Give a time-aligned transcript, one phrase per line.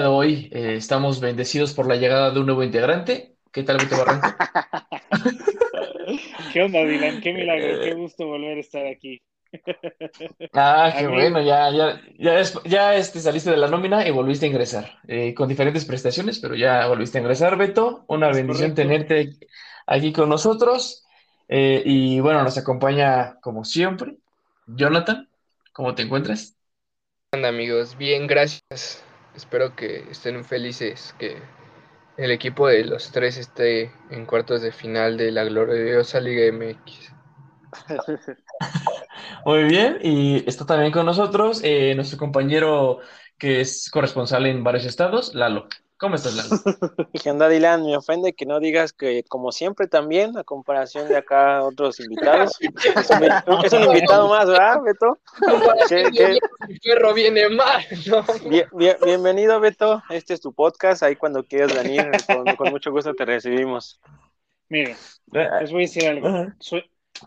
[0.00, 3.36] de hoy eh, estamos bendecidos por la llegada de un nuevo integrante.
[3.52, 4.42] ¿Qué tal, Vito Barranco?
[6.52, 7.20] ¿Qué onda, Dylan?
[7.20, 9.22] Qué milagro, qué gusto volver a estar aquí.
[10.54, 14.44] Ah, qué bueno, ya, ya, ya, es- ya, este, saliste de la nómina y volviste
[14.44, 18.04] a ingresar, eh, con diferentes prestaciones, pero ya volviste a ingresar, Beto.
[18.08, 18.74] Una Es bendición correcto.
[18.74, 19.30] tenerte
[19.86, 21.04] aquí con nosotros.
[21.48, 24.18] Eh, y bueno, nos acompaña como siempre,
[24.66, 25.28] Jonathan.
[25.72, 26.56] ¿Cómo te encuentras?
[27.34, 27.94] onda, amigos?
[27.96, 29.02] Bien, gracias.
[29.34, 31.36] Espero que estén felices, que
[32.16, 37.12] el equipo de los tres esté en cuartos de final de la gloriosa Liga MX.
[39.44, 43.00] Muy bien, y está también con nosotros eh, nuestro compañero
[43.38, 45.68] que es corresponsal en varios estados, Lalo.
[46.02, 46.50] ¿Cómo estás, Lalo?
[47.22, 47.84] ¿Qué onda, Dylan?
[47.86, 52.58] Me ofende que no digas que, como siempre, también, a comparación de acá otros invitados.
[52.60, 53.22] Es un,
[53.64, 55.20] es un invitado más, ¿verdad, Beto?
[55.88, 56.38] ¿Qué- qué?
[56.66, 58.24] Mi perro viene mal, ¿no?
[58.50, 60.02] Bien- bien- bienvenido, Beto.
[60.10, 61.04] Este es tu podcast.
[61.04, 64.00] Ahí cuando quieras venir, con, con mucho gusto te recibimos.
[64.68, 64.96] Miren,
[65.30, 66.46] les voy a decir algo.
[66.58, 66.82] Su-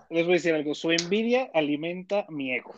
[0.09, 0.75] les voy a decir algo.
[0.75, 2.75] Su envidia alimenta mi ego.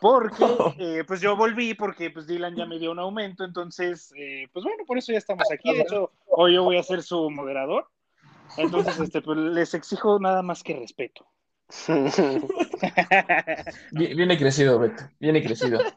[0.00, 0.44] Porque,
[0.78, 4.64] eh, pues yo volví porque pues Dylan ya me dio un aumento, entonces, eh, pues
[4.64, 5.72] bueno, por eso ya estamos aquí.
[5.74, 7.88] De hecho, hoy yo voy a ser su moderador.
[8.56, 11.26] Entonces, este, pues les exijo nada más que respeto.
[13.92, 15.80] Viene crecido, Beto, viene crecido.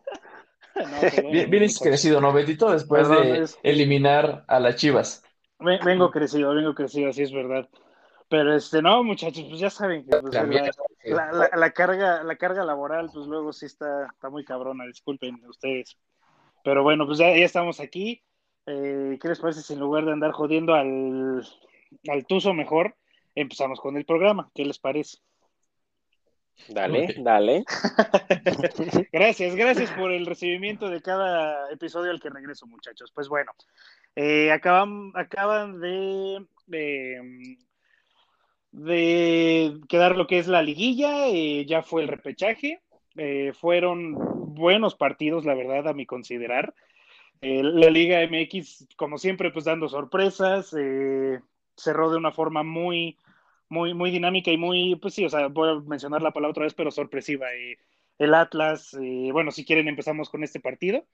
[0.76, 1.88] No, perdón, Bien- Vienes muchachos.
[1.88, 2.72] crecido, ¿no, Betito?
[2.72, 5.24] Después Perdón, de es- eliminar a las Chivas.
[5.60, 7.70] Ve- Vengo crecido, vengo crecido, así es verdad.
[8.28, 10.34] Pero este, no, muchachos, pues ya saben que pues,
[11.04, 15.98] La la, carga, la carga laboral, pues luego sí está, está muy cabrona, disculpen ustedes.
[16.64, 18.24] Pero bueno, pues ya, ya estamos aquí.
[18.66, 21.46] Eh, ¿Qué les parece si en lugar de andar jodiendo al,
[22.10, 22.96] al Tuzo mejor,
[23.36, 24.50] empezamos con el programa?
[24.56, 25.18] ¿Qué les parece?
[26.70, 27.66] Dale, dale.
[29.12, 33.12] Gracias, gracias por el recibimiento de cada episodio al que regreso, muchachos.
[33.14, 33.52] Pues bueno,
[34.16, 37.58] eh, acaban, acaban de, de,
[38.74, 42.82] de quedar lo que es la liguilla, eh, ya fue el repechaje,
[43.16, 44.16] eh, fueron
[44.56, 46.74] buenos partidos, la verdad, a mi considerar.
[47.42, 50.76] Eh, la Liga MX, como siempre, pues dando sorpresas,
[51.76, 53.18] cerró de una forma muy,
[53.70, 56.64] muy, muy dinámica y muy, pues sí, o sea, voy a mencionar la palabra otra
[56.64, 57.48] vez, pero sorpresiva.
[58.18, 58.98] el Atlas,
[59.32, 61.06] bueno, si quieren empezamos con este partido.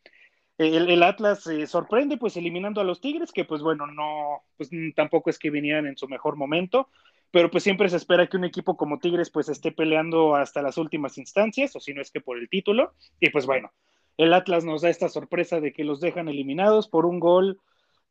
[0.58, 5.40] El, Atlas sorprende pues eliminando a los Tigres, que pues bueno, no, pues tampoco es
[5.40, 6.90] que vinieran en su mejor momento,
[7.31, 10.78] pero pues siempre se espera que un equipo como Tigres pues esté peleando hasta las
[10.78, 13.72] últimas instancias, o si no es que por el título, y pues bueno,
[14.17, 17.59] el Atlas nos da esta sorpresa de que los dejan eliminados por un gol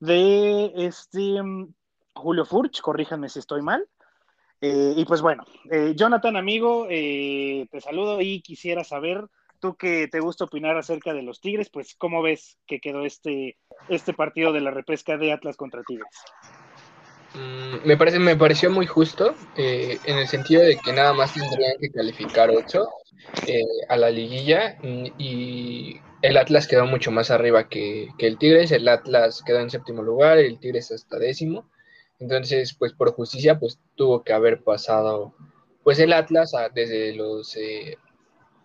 [0.00, 1.74] de este mm,
[2.14, 3.86] Julio Furch, corríjanme si estoy mal.
[4.60, 9.24] Eh, y pues bueno, eh, Jonathan, amigo, eh, te saludo y quisiera saber,
[9.60, 13.56] tú que te gusta opinar acerca de los Tigres, pues cómo ves que quedó este,
[13.88, 16.08] este partido de la repesca de Atlas contra Tigres.
[17.38, 21.32] Mm, Me parece, me pareció muy justo, eh, en el sentido de que nada más
[21.34, 22.88] tendrían que calificar ocho
[23.46, 28.72] eh, a la liguilla y el Atlas quedó mucho más arriba que, que el Tigres,
[28.72, 31.70] el Atlas quedó en séptimo lugar, el Tigres hasta décimo,
[32.18, 35.34] entonces pues por justicia pues tuvo que haber pasado
[35.84, 37.96] pues el Atlas a- desde los eh,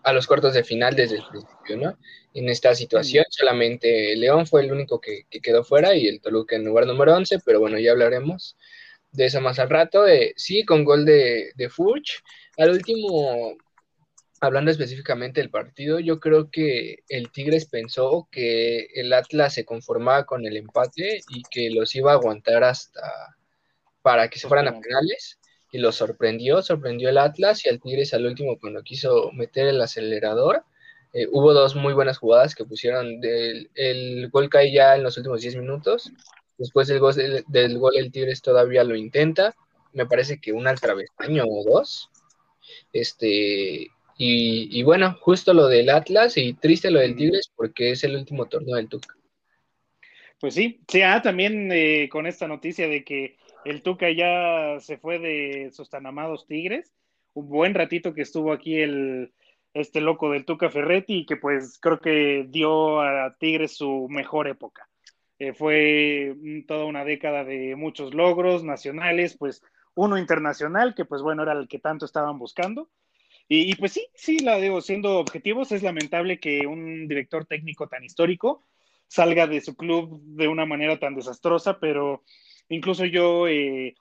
[0.03, 1.97] a los cuartos de final desde el principio, ¿no?
[2.33, 6.55] En esta situación solamente León fue el único que, que quedó fuera y el Toluca
[6.55, 8.57] en lugar número 11, pero bueno, ya hablaremos
[9.11, 10.05] de eso más al rato.
[10.07, 12.21] Eh, sí, con gol de, de Furch.
[12.57, 13.55] Al último,
[14.41, 20.25] hablando específicamente del partido, yo creo que el Tigres pensó que el Atlas se conformaba
[20.25, 23.37] con el empate y que los iba a aguantar hasta
[24.01, 25.39] para que se fueran a penales
[25.73, 29.81] y los sorprendió, sorprendió el Atlas y al Tigres al último cuando quiso meter el
[29.81, 30.63] acelerador.
[31.13, 35.17] eh, hubo dos muy buenas jugadas que pusieron del el gol cae ya en los
[35.17, 36.11] últimos 10 minutos.
[36.59, 39.55] Después del gol, del, del gol el Tigres todavía lo intenta.
[39.93, 42.07] Me parece que un al travesaño o dos.
[42.93, 48.03] Este, y, y bueno, justo lo del Atlas y triste lo del Tigres porque es
[48.03, 49.15] el último torneo del Tuca.
[50.39, 54.97] Pues sí, sí, ah, también eh, con esta noticia de que el Tuca ya se
[54.97, 56.93] fue de sus tan amados Tigres,
[57.33, 59.33] un buen ratito que estuvo aquí el
[59.73, 64.87] este loco del Tuca Ferretti que pues creo que dio a Tigres su mejor época.
[65.39, 69.63] Eh, fue mm, toda una década de muchos logros nacionales, pues
[69.95, 72.89] uno internacional que pues bueno era el que tanto estaban buscando.
[73.47, 77.87] Y, y pues sí, sí, la digo, siendo objetivos, es lamentable que un director técnico
[77.87, 78.63] tan histórico
[79.07, 82.23] salga de su club de una manera tan desastrosa, pero
[82.69, 83.95] incluso yo eh,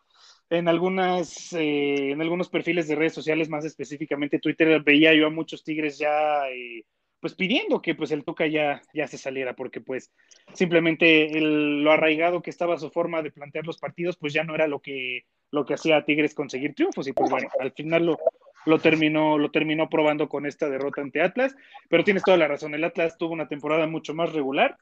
[0.50, 5.30] en algunas eh, en algunos perfiles de redes sociales, más específicamente Twitter, veía yo a
[5.30, 6.84] muchos tigres ya eh,
[7.22, 10.12] pues pidiendo que pues el Tuca ya, ya se saliera, porque pues
[10.54, 14.56] simplemente el, lo arraigado que estaba su forma de plantear los partidos, pues ya no
[14.56, 18.06] era lo que, lo que hacía a Tigres conseguir triunfos, y pues bueno, al final
[18.06, 18.18] lo,
[18.66, 21.54] lo terminó, lo terminó probando con esta derrota ante Atlas,
[21.88, 24.76] pero tienes toda la razón, el Atlas tuvo una temporada mucho más regular,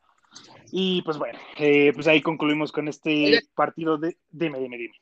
[0.72, 4.94] y pues bueno, eh, pues ahí concluimos con este partido de, dime, dime, dime.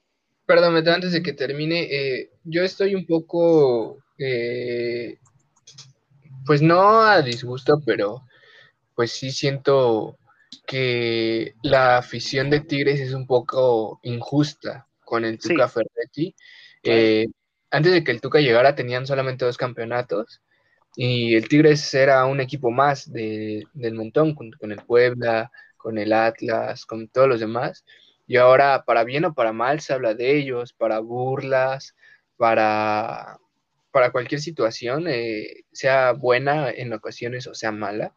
[0.46, 5.18] Perdón, antes de que termine, eh, yo estoy un poco eh,
[6.46, 8.22] pues no a disgusto, pero
[8.94, 10.16] pues sí siento
[10.66, 16.34] que la afición de Tigres es un poco injusta con el Tuca Ferretti.
[16.82, 17.26] Eh,
[17.70, 20.40] antes de que el Tuca llegara tenían solamente dos campeonatos
[20.96, 26.12] y el Tigres era un equipo más del montón, con, con el Puebla, con el
[26.12, 27.84] Atlas, con todos los demás.
[28.26, 31.94] Y ahora, para bien o para mal, se habla de ellos, para burlas,
[32.36, 33.38] para
[33.90, 38.14] para cualquier situación, eh, sea buena en ocasiones o sea mala,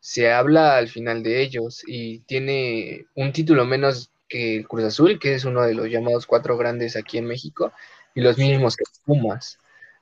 [0.00, 5.18] se habla al final de ellos y tiene un título menos que el Cruz Azul,
[5.18, 7.72] que es uno de los llamados cuatro grandes aquí en México,
[8.14, 9.58] y los mismos que Pumas.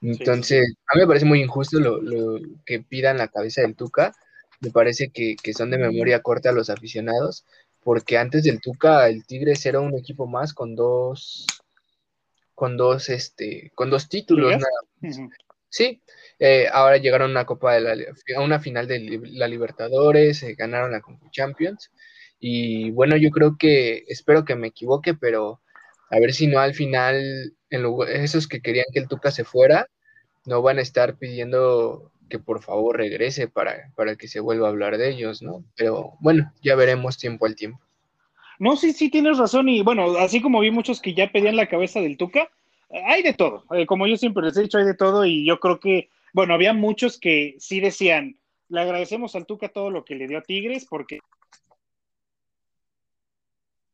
[0.06, 4.12] Entonces, a mí me parece muy injusto lo, que pidan la cabeza del Tuca.
[4.61, 7.44] Me parece que, que, son de memoria corta los aficionados,
[7.82, 11.47] porque antes del Tuca, el Tigres era un equipo más con dos,
[12.55, 15.29] con dos, este, con dos títulos nada
[15.69, 16.00] Sí,
[16.38, 17.97] eh, ahora llegaron a una Copa de la,
[18.37, 21.91] a una final de la Libertadores, eh, ganaron la Champions.
[22.38, 25.61] Y bueno, yo creo que, espero que me equivoque, pero
[26.11, 29.88] a ver si no al final, en esos que querían que el Tuca se fuera,
[30.46, 34.70] no van a estar pidiendo que por favor regrese para, para que se vuelva a
[34.70, 35.64] hablar de ellos, ¿no?
[35.76, 37.81] Pero bueno, ya veremos tiempo al tiempo.
[38.58, 39.69] No, sí, sí, tienes razón.
[39.69, 42.50] Y bueno, así como vi muchos que ya pedían la cabeza del Tuca,
[43.06, 43.64] hay de todo.
[43.75, 45.25] Eh, como yo siempre les he dicho, hay de todo.
[45.25, 48.38] Y yo creo que, bueno, había muchos que sí decían,
[48.69, 51.20] le agradecemos al Tuca todo lo que le dio a Tigres, porque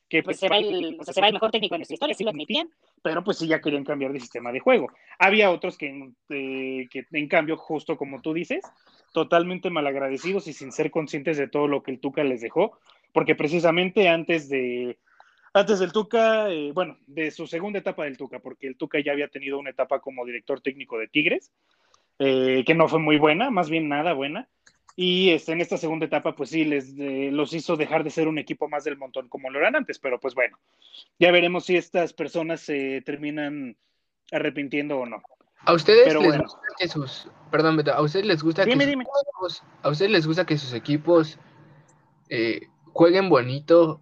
[0.08, 0.98] que pues, será, el,
[1.32, 2.68] mejor técnico de nuestra historia, sí lo admitían,
[3.02, 4.88] pero pues sí ya querían cambiar de sistema de juego.
[5.18, 8.64] Había otros que, eh, que en cambio, justo como tú dices,
[9.12, 12.78] totalmente malagradecidos y sin ser conscientes de todo lo que el Tuca les dejó,
[13.12, 14.98] porque precisamente antes de
[15.54, 19.12] antes del Tuca, eh, bueno, de su segunda etapa del Tuca, porque el Tuca ya
[19.12, 21.52] había tenido una etapa como director técnico de Tigres,
[22.18, 24.48] eh, que no fue muy buena, más bien nada buena.
[24.94, 28.28] Y este, en esta segunda etapa, pues sí, les eh, los hizo dejar de ser
[28.28, 30.58] un equipo más del montón como lo eran antes, pero pues bueno,
[31.18, 33.76] ya veremos si estas personas se terminan
[34.30, 35.22] arrepintiendo o no.
[35.64, 38.72] A ustedes les gusta que sus, perdón, a ustedes les gusta que
[39.82, 41.38] a ustedes les gusta que sus equipos
[42.92, 44.00] jueguen bonito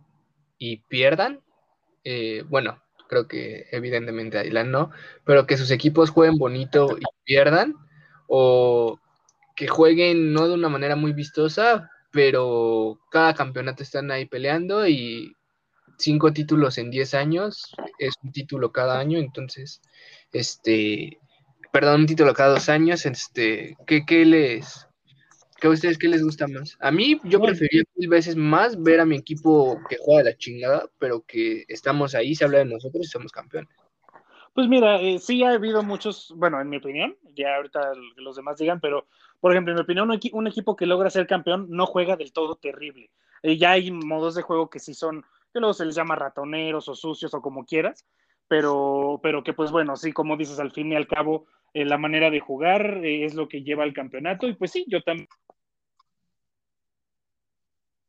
[0.58, 1.40] y pierdan,
[2.04, 4.90] eh, bueno, creo que evidentemente Dylan no,
[5.24, 7.76] pero que sus equipos jueguen bonito y pierdan,
[8.28, 9.00] o
[9.60, 15.36] que jueguen no de una manera muy vistosa, pero cada campeonato están ahí peleando y
[15.98, 19.82] cinco títulos en diez años es un título cada año, entonces,
[20.32, 21.18] este,
[21.70, 24.88] perdón, un título cada dos años, este, ¿qué, qué les,
[25.60, 26.78] ¿Qué a ustedes qué les gusta más?
[26.80, 30.88] A mí yo prefería mil veces más ver a mi equipo que juega la chingada,
[30.98, 33.68] pero que estamos ahí, se habla de nosotros y somos campeones.
[34.52, 38.58] Pues mira, eh, sí ha habido muchos, bueno, en mi opinión, ya ahorita los demás
[38.58, 39.06] digan, pero
[39.38, 42.56] por ejemplo, en mi opinión, un, equipo que logra ser campeón no juega del todo
[42.56, 43.10] terrible.
[43.42, 46.88] Eh, ya hay modos de juego que sí son, que luego se les llama ratoneros
[46.88, 48.04] o sucios o como quieras,
[48.48, 51.96] pero, pero que pues bueno, sí, como dices, al fin y al cabo, eh, la
[51.96, 55.28] manera de jugar es lo que lleva al campeonato y pues sí, yo también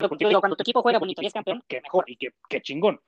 [0.08, 3.00] cuando tu equipo juega bonito y es campeón, que mejor y que, chingón.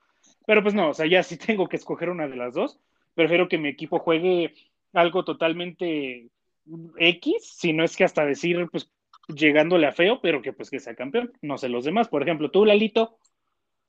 [0.46, 2.80] Pero pues no, o sea, ya si tengo que escoger una de las dos,
[3.14, 4.54] prefiero que mi equipo juegue
[4.92, 6.28] algo totalmente
[6.98, 8.90] X, si no es que hasta decir, pues
[9.28, 11.32] llegándole a feo, pero que pues que sea campeón.
[11.42, 12.08] No sé los demás.
[12.08, 13.18] Por ejemplo, tú, Lalito,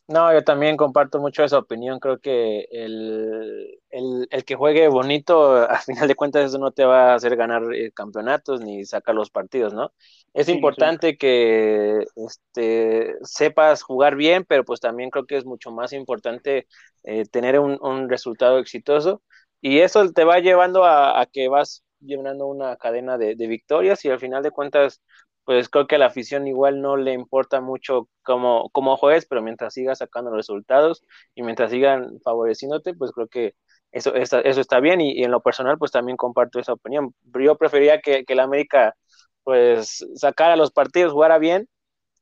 [0.08, 2.00] no, yo también comparto mucho esa opinión.
[2.00, 7.12] Creo que el, el, que juegue bonito, a final de cuentas, eso no te va
[7.12, 9.92] a hacer ganar eh, campeonatos ni sacar los partidos, ¿no?
[10.34, 15.92] Es importante que este, sepas jugar bien, pero pues también creo que es mucho más
[15.92, 16.68] importante
[17.04, 19.24] eh, tener un, un, resultado exitoso.
[19.60, 24.06] Y eso te va llevando a, a que vas llenando una cadena de, de victorias
[24.06, 25.02] y al final de cuentas
[25.46, 29.42] pues creo que a la afición igual no le importa mucho cómo, cómo juegues, pero
[29.44, 31.04] mientras sigas sacando resultados
[31.36, 33.56] y mientras sigan favoreciéndote, pues creo que
[33.92, 37.16] eso, eso, está bien y, en lo personal pues también comparto esa opinión.
[37.40, 38.96] Yo prefería que, que el América
[39.44, 41.68] pues sacara los partidos, jugara bien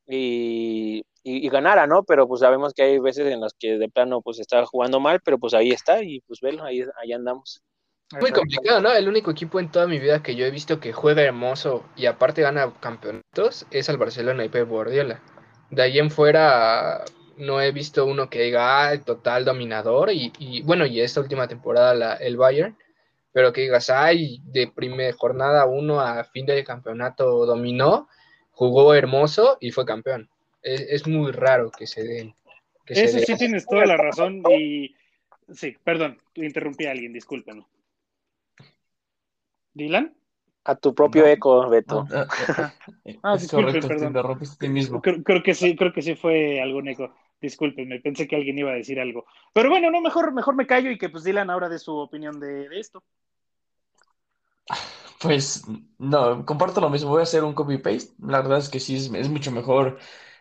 [0.06, 2.04] y, y, ganara, ¿no?
[2.04, 5.20] Pero pues sabemos que hay veces en las que de plano pues está jugando mal,
[5.24, 7.62] pero pues ahí está y pues velo, ahí, ahí andamos.
[8.20, 8.92] Muy complicado, ¿no?
[8.92, 12.06] El único equipo en toda mi vida que yo he visto que juega hermoso y
[12.06, 15.20] aparte gana campeonatos es el Barcelona y Pep Guardiola.
[15.70, 17.04] De ahí en fuera
[17.36, 22.14] no he visto uno que diga, ah, total dominador y, bueno, y esta última temporada
[22.16, 22.76] el Bayern,
[23.32, 28.08] pero que digas, ay, de primera jornada uno a fin de campeonato dominó,
[28.52, 30.28] jugó hermoso y fue campeón.
[30.62, 32.34] Es, muy raro que se den.
[32.86, 34.94] Eso sí tienes toda la razón y
[35.52, 37.66] sí, perdón, interrumpí a alguien, discúlpeme.
[39.74, 40.14] ¿Dylan?
[40.66, 42.06] A tu propio eco, Beto.
[43.22, 44.38] ah, disculpen, perdón.
[44.72, 45.02] mismo.
[45.02, 47.14] Creo, que sí, creo que sí fue algún eco.
[47.40, 49.26] Discúlpenme, pensé que alguien iba a decir algo.
[49.52, 52.40] Pero bueno, no, mejor, mejor me callo y que pues Dylan ahora de su opinión
[52.40, 53.02] de, esto.
[55.20, 55.64] Pues
[55.98, 58.12] no, comparto lo mismo, voy a hacer un copy-paste.
[58.18, 59.98] La verdad es que sí, es, mucho mejor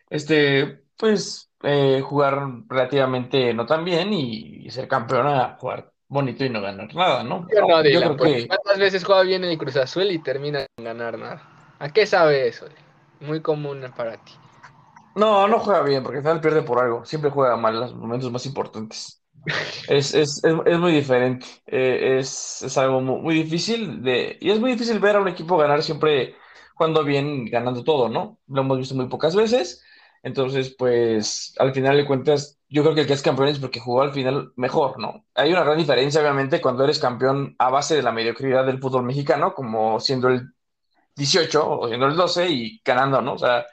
[0.10, 6.50] este, pues, eh, jugar relativamente no tan bien y, ser campeón a jugar bonito y
[6.50, 7.48] no ganar nada, ¿no?
[7.54, 10.86] Yo no, Dylan, pues, ¿cuántas veces juega bien en el Cruz Azul y termina sin
[10.86, 11.76] ganar nada?
[11.80, 12.68] ¿A qué sabe eso?
[13.20, 14.34] Muy común para ti.
[15.16, 17.06] No, no juega bien, porque al final pierde por algo.
[17.06, 19.20] Siempre juega mal en los momentos más importantes.
[19.90, 21.46] Es, es, es, es muy diferente.
[21.68, 24.38] Eh, es, es, algo muy, difícil de.
[24.40, 26.36] Y es muy difícil ver a un equipo ganar siempre
[26.76, 28.38] jugando bien, ganando todo, ¿no?
[28.48, 29.84] Lo hemos visto muy pocas veces.
[30.24, 33.80] Entonces, pues, al final de cuentas, yo creo que el que es campeón es porque
[33.80, 35.26] jugó al final mejor, ¿no?
[35.36, 39.04] Hay una gran diferencia, obviamente, cuando eres campeón a base de la mediocridad del fútbol
[39.04, 40.54] mexicano, como siendo el
[41.16, 43.34] 18 o siendo el 12 y ganando, ¿no?
[43.34, 43.66] O sea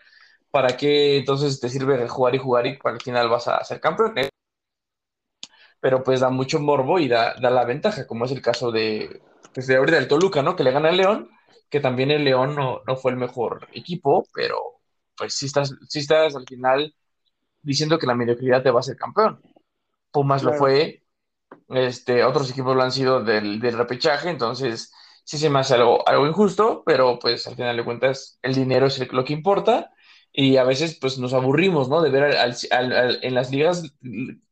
[0.50, 4.14] ¿para qué entonces te sirve jugar y jugar y al final vas a ser campeón?
[5.80, 9.22] Pero pues da mucho morbo y da, la ventaja, como es el caso de,
[9.54, 10.56] pues de ahorita del Toluca, ¿no?
[10.56, 11.30] Que le gana al León,
[11.70, 14.80] que también el León no, fue el mejor equipo, pero
[15.16, 16.94] pues sí estás, sí estás al final
[17.62, 19.40] diciendo que la mediocridad te va a ser campeón.
[20.10, 21.04] Pumas lo fue,
[21.68, 24.92] este, otros equipos lo han sido del, del repechaje, entonces
[25.24, 28.86] sí se me hace algo, algo injusto, pero pues al final de cuentas el dinero
[28.86, 29.92] es lo que importa
[30.32, 32.02] y a veces pues nos aburrimos, ¿no?
[32.02, 32.56] De ver al,
[33.22, 33.94] en las ligas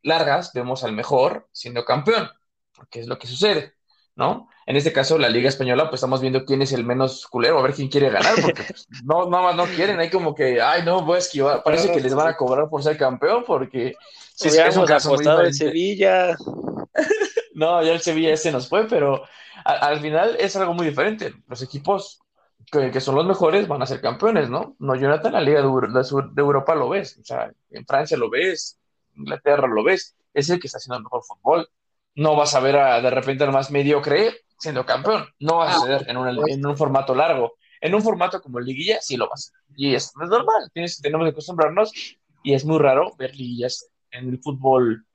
[0.03, 2.29] largas vemos al mejor siendo campeón,
[2.73, 3.75] porque es lo que sucede,
[4.17, 4.49] ¿no?
[4.69, 7.63] En este caso, la Liga Española, pues estamos viendo quién es el menos culero, a
[7.63, 11.07] ver quién quiere ganar, porque pues, no, no, no quieren, hay como que, ay, no,
[11.07, 13.95] voy a esquivar, parece que les van a cobrar por ser campeón, porque
[14.35, 16.37] si es un apostado en Sevilla.
[17.55, 19.23] no, ya el Sevilla ese nos fue, pero
[19.65, 21.33] al final es algo muy diferente.
[21.47, 22.21] Los equipos
[22.71, 24.77] que, son los mejores van a ser campeones, ¿no?
[24.81, 28.79] No, Jonathan, la Liga de, Europa lo ves, o sea, en Francia lo ves,
[29.17, 31.71] Inglaterra lo ves, es el que está haciendo el mejor fútbol.
[32.17, 36.05] No vas a ver de repente al más mediocre siendo campeón, no va a suceder
[36.09, 37.55] en un, en un formato largo.
[37.81, 39.75] En un formato como Liguilla sí lo vas a hacer.
[39.77, 41.93] Y es, normal, tienes, tenemos que acostumbrarnos
[42.43, 45.07] y es muy raro ver liguillas en el fútbol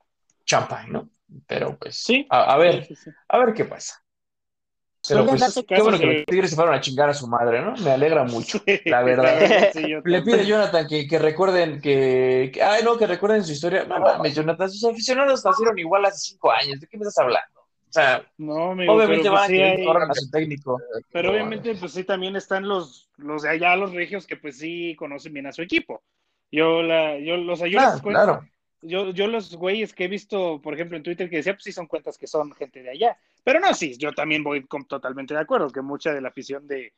[0.46, 1.10] champagne, ¿no?
[1.48, 2.88] Pero pues, sí, a, ver,
[3.28, 4.04] a ver qué pasa.
[5.06, 7.74] Pero pues, qué bueno que los Tigres se fueron a chingar a su madre, ¿no?
[7.78, 9.74] Me alegra mucho, la verdad.
[10.06, 13.84] Le pide a Jonathan que, que recuerden que, Ay, no, que recuerden su historia.
[13.84, 16.80] No mames, Jonathan, sus aficionados nacieron igual hace cinco años.
[16.80, 17.53] ¿De qué me estás hablando?
[17.94, 20.82] O sea, no, obviamente van a pues a su técnico.
[21.12, 24.96] Pero obviamente, pues sí, también están los, los de allá, los regios, que pues sí
[24.98, 26.02] conocen bien a su equipo.
[26.52, 28.44] Yo, la, yo, los yo ah, claro
[28.84, 31.72] yo, yo los güeyes que he visto, por ejemplo, en Twitter que decía, pues sí
[31.72, 33.18] son cuentas que son gente de allá.
[33.44, 36.94] Pero no, sí, yo también voy totalmente de acuerdo que mucha de la afición de,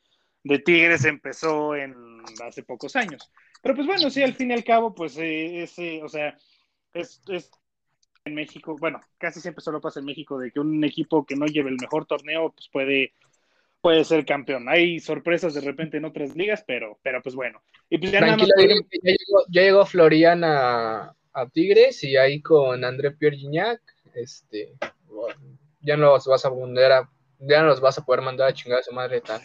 [0.64, 1.96] Tigres empezó en
[2.44, 3.32] hace pocos años.
[3.62, 6.38] Pero pues bueno, sí, al fin y al cabo, pues eh, ese, o sea,
[6.94, 7.50] es, es
[8.26, 11.46] en México, bueno, casi siempre solo pasa en México de que un equipo que no
[11.46, 13.14] lleve el mejor torneo, pues puede,
[13.82, 14.68] puede ser campeón.
[14.68, 17.62] Hay sorpresas de repente en otras ligas, pero, pero pues bueno.
[17.88, 18.48] Y pues ya, nada más...
[19.50, 23.80] ya, llegó, Florian a, a Tigres y ahí con André Pierre Gignac,
[24.16, 24.74] este,
[25.82, 28.54] ya no los vas a poner a, ya no los vas a poder mandar a
[28.54, 29.40] chingar a su madre tan,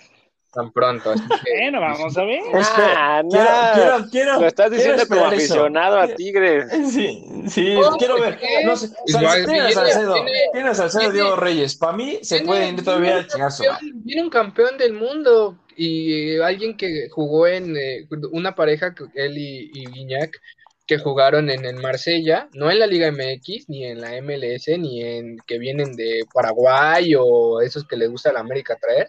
[0.52, 1.14] tan pronto.
[1.58, 2.40] bueno, vamos a ver.
[2.54, 6.70] Ah, quiero, quiero, Lo estás diciendo como aficionado a Tigres.
[6.90, 8.38] Sí, sí, quiero ver.
[8.64, 10.14] No sé, tiene a Salcedo,
[10.52, 11.76] tiene a Salcedo Diego Reyes.
[11.76, 13.92] Para mí se puede ir todavía a chingar su madre.
[13.94, 19.70] Viene un campeón del mundo y alguien que jugó en eh, una pareja, él y,
[19.72, 20.38] y Guiñac,
[20.86, 25.02] que jugaron en el Marsella, no en la Liga MX, ni en la MLS, ni
[25.04, 29.08] en que vienen de Paraguay o esos que les gusta la América traer,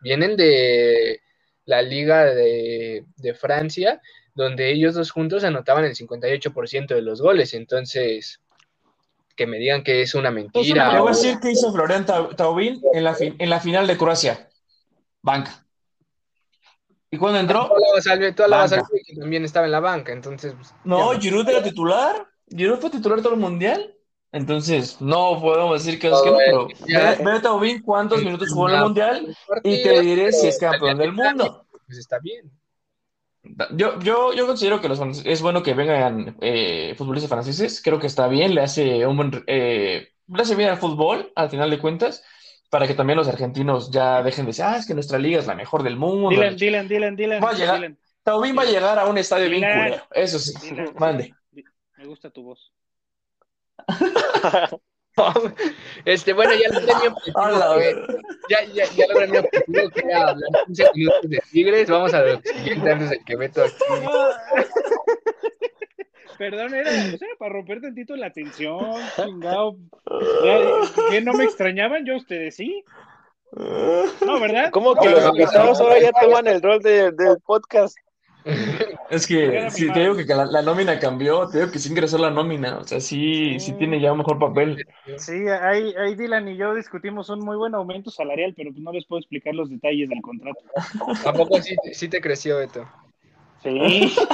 [0.00, 1.20] vienen de
[1.64, 3.04] la Liga de,
[3.38, 4.00] Francia,
[4.34, 8.40] donde ellos dos juntos anotaban el 58% de los goles, entonces
[9.36, 10.92] que me digan que es una mentira.
[10.92, 14.48] Le voy a decir que hizo Florian Taubín en la, en la final de Croacia.
[15.22, 15.64] Banca.
[17.10, 17.68] ¿Y cuándo entró?
[17.68, 20.54] Toda la que también estaba en la banca, entonces.
[20.54, 22.26] Pues, no, Giroud era titular.
[22.48, 23.94] Giroud fue titular todo el mundial.
[24.32, 28.68] Entonces, no podemos decir que es que no, pero ve, ve Taubín cuántos minutos jugó
[28.68, 31.66] en el Mundial y te diré si es campeón del mundo.
[31.86, 32.50] Pues está bien.
[33.70, 37.80] Yo, yo, yo considero que los es bueno que vengan eh, futbolistas franceses.
[37.82, 41.48] Creo que está bien, le hace un buen, eh, le hace bien al fútbol, al
[41.48, 42.22] final de cuentas,
[42.68, 45.46] para que también los argentinos ya dejen de decir, ah, es que nuestra liga es
[45.46, 46.28] la mejor del mundo.
[46.28, 47.42] Dylan, Dylan, Dylan, Dylan.
[47.42, 47.76] Va a llegar.
[47.76, 50.52] Dylan, Taubín va a llegar a un estadio bien culero, eso sí.
[50.60, 50.94] Dylan.
[50.98, 51.34] Mande.
[51.96, 52.70] Me gusta tu voz.
[56.04, 57.80] Este, bueno, ya lo tenía objetivo,
[58.48, 61.90] ya, ya, ya logré mi objetivo, que era hablar 15 minutos de Tigres.
[61.90, 63.74] Vamos a siguiente antes de que Beto aquí.
[66.38, 69.76] Perdón, era, o sea, para romper tantito la tensión, chingado.
[71.10, 72.06] ¿Que no me extrañaban?
[72.06, 72.84] Yo ustedes sí.
[74.24, 74.70] No, ¿verdad?
[74.70, 77.96] ¿Cómo que los invitados ahora ya toman el rol de- del podcast?
[79.10, 82.18] Es que sí, te digo que la, la nómina cambió, te digo que sí ingresó
[82.18, 84.84] la nómina, o sea, sí, sí tiene ya un mejor papel.
[85.16, 88.92] Sí, ahí, ahí Dylan y yo discutimos un muy buen aumento salarial, pero pues no
[88.92, 90.60] les puedo explicar los detalles del contrato.
[91.26, 92.86] ¿A poco sí, sí te creció, Beto?
[93.62, 94.14] Sí.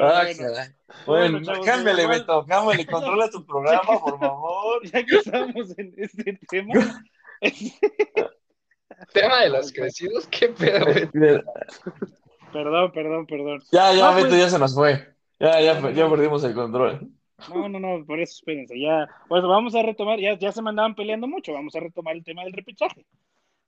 [0.00, 0.24] Ah,
[1.06, 1.38] bueno.
[1.40, 4.84] Bueno, cámbiale, igual- Beto, cámbiale, controla tu programa, por favor.
[4.90, 7.02] ya que estamos en este tema,
[9.12, 10.86] Tema de los crecidos, ¿qué pedo,
[12.52, 13.62] perdón, perdón, perdón.
[13.70, 15.14] Ya, ya, No, Beto, pues- ya se nos fue.
[15.40, 17.08] Ya, ya, ya perdimos el control.
[17.54, 20.70] No, no, no, por eso espérense, ya, pues vamos a retomar, ya, ya se me
[20.70, 23.06] andaban peleando mucho, vamos a retomar el tema del repechaje.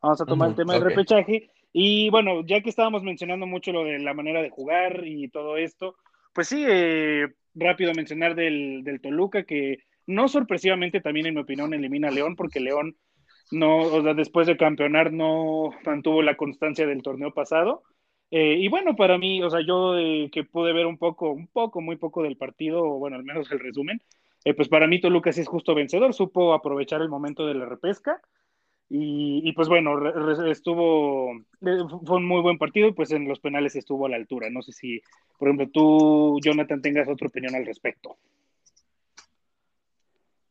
[0.02, 1.50] Vamos a tomar el tema del repechaje.
[1.72, 5.56] Y bueno, ya que estábamos mencionando mucho lo de la manera de jugar y todo
[5.56, 5.94] esto,
[6.32, 11.72] pues sí, eh, rápido mencionar del, del Toluca, que no sorpresivamente también en mi opinión
[11.72, 12.96] elimina a León, porque León
[13.50, 17.82] no, o sea, después de campeonar no mantuvo la constancia del torneo pasado.
[18.30, 21.48] Eh, y bueno, para mí, o sea, yo eh, que pude ver un poco, un
[21.48, 24.00] poco, muy poco del partido, o bueno, al menos el resumen,
[24.44, 27.66] eh, pues para mí Toluca sí es justo vencedor, supo aprovechar el momento de la
[27.66, 28.20] repesca.
[28.88, 31.30] Y, y pues bueno, re- estuvo,
[31.60, 34.50] fue un muy buen partido y pues en los penales estuvo a la altura.
[34.50, 35.00] No sé si,
[35.38, 38.16] por ejemplo, tú, Jonathan, tengas otra opinión al respecto.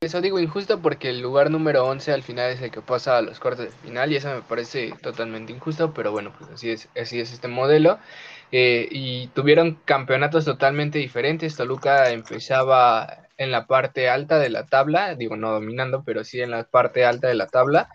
[0.01, 3.21] Eso digo injusto porque el lugar número 11 al final es el que pasa a
[3.21, 6.87] los cuartos de final y eso me parece totalmente injusto, pero bueno, pues así es,
[6.97, 7.99] así es este modelo.
[8.53, 11.57] Eh, y tuvieron campeonatos totalmente diferentes.
[11.57, 16.51] Toluca empezaba en la parte alta de la tabla, digo no dominando, pero sí en
[16.51, 17.89] la parte alta de la tabla.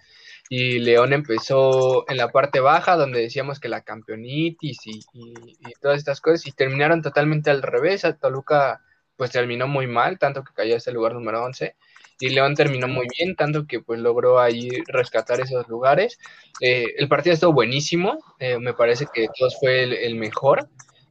[0.50, 5.96] Y León empezó en la parte baja, donde decíamos que la campeonitis y, y- todas
[5.98, 8.04] estas cosas, y terminaron totalmente al revés.
[8.20, 8.82] Toluca
[9.16, 11.76] pues terminó muy mal, tanto que cayó hasta el lugar número 11
[12.20, 16.18] y León terminó muy bien, tanto que pues logró ahí rescatar esos lugares.
[16.60, 20.68] Eh, el partido estuvo buenísimo, eh, me parece que todos fue el, el mejor.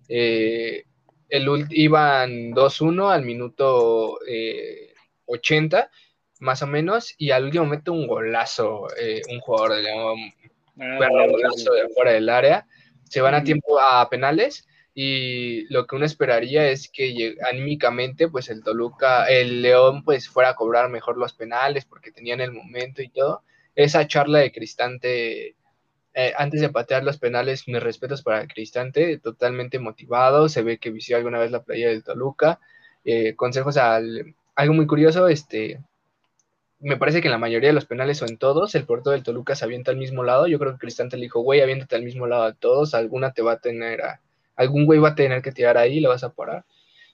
[0.07, 0.83] Eh,
[1.29, 4.93] el, iban 2-1 al minuto eh,
[5.25, 5.89] 80,
[6.39, 8.87] más o menos, y al último momento un golazo,
[9.29, 10.17] un jugador de León,
[10.79, 12.65] Ah, vale, golazo de fuera del área.
[13.03, 13.45] Se van a Ujú.
[13.45, 19.61] tiempo a penales y lo que uno esperaría es que anímicamente pues el Toluca, el
[19.61, 23.43] León pues fuera a cobrar mejor los penales porque tenían el momento y todo.
[23.75, 25.55] Esa charla de Cristante
[26.13, 30.91] eh, antes de patear los penales, mis respetos para Cristante, totalmente motivado, se ve que
[30.91, 32.59] vició alguna vez la playa del Toluca.
[33.03, 35.79] Eh, consejos al algo muy curioso, este
[36.79, 39.23] me parece que en la mayoría de los penales o en todos, el portero del
[39.23, 40.47] Toluca se avienta al mismo lado.
[40.47, 43.41] Yo creo que Cristante le dijo, güey, aviéntate al mismo lado de todos, alguna te
[43.41, 44.21] va a tener a,
[44.55, 46.65] algún güey va a tener que tirar ahí, lo vas a parar.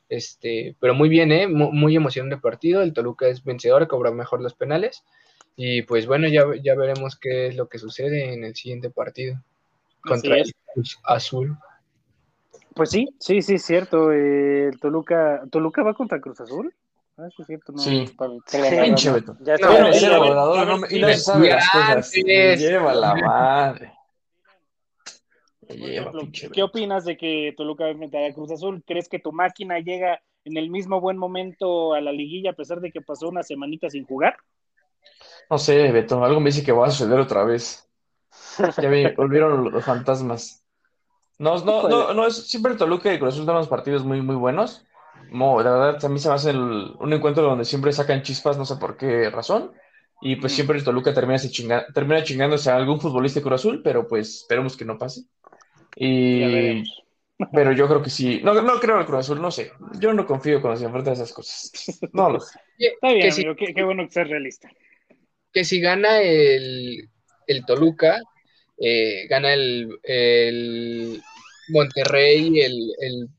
[0.09, 1.47] Este, pero muy bien, ¿eh?
[1.47, 2.81] Mu- muy emocionante el partido.
[2.81, 5.03] El Toluca es vencedor, cobra mejor los penales.
[5.55, 9.35] Y pues bueno, ya, ya veremos qué es lo que sucede en el siguiente partido
[10.01, 10.51] contra el.
[10.73, 11.57] Cruz Azul.
[12.75, 14.11] Pues sí, sí, sí, es cierto.
[14.11, 16.73] eh, el Toluca, ¿Toluca va contra Cruz Azul?
[17.17, 17.73] Ah, sí, es cierto.
[17.73, 18.05] No, Sí.
[19.41, 19.67] Ya está.
[20.65, 22.11] no no se sabe las cosas.
[22.59, 23.91] Lleva la madre.
[25.69, 28.51] Me Por lleva, ejemplo, pinche ¿qué opinas de que Toluca va a enfrentar a Cruz
[28.51, 28.83] Azul?
[28.85, 32.79] ¿Crees que tu máquina llega en el mismo buen momento a la liguilla a pesar
[32.81, 34.35] de que pasó una semanita sin jugar?
[35.49, 37.87] No sé, Beto, algo me dice que va a suceder otra vez.
[38.77, 40.63] Ya me volvieron los fantasmas.
[41.37, 44.35] No, no, no, no, es siempre Toluca y Cruz Azul dan unos partidos muy, muy
[44.35, 44.85] buenos.
[45.31, 48.57] Mo, la verdad, a mí se me hace el- un encuentro donde siempre sacan chispas,
[48.57, 49.71] no sé por qué razón.
[50.21, 50.55] Y pues Mm.
[50.55, 54.07] siempre el Toluca termina, se chinga- termina chingándose a algún futbolista de Cruz Azul, pero
[54.07, 55.21] pues esperemos que no pase.
[55.95, 56.83] Y,
[57.51, 58.41] pero yo creo que sí.
[58.43, 59.71] No, no creo en el Cruz Azul, no sé.
[59.99, 61.71] Yo no confío cuando se enfrentan esas cosas.
[62.13, 62.59] No lo sé.
[62.77, 64.69] Está bien, amigo, qué, qué bueno que seas realista.
[65.53, 67.09] que si gana el,
[67.47, 68.19] el Toluca,
[68.77, 71.21] eh, gana el, el
[71.69, 73.29] Monterrey, el, el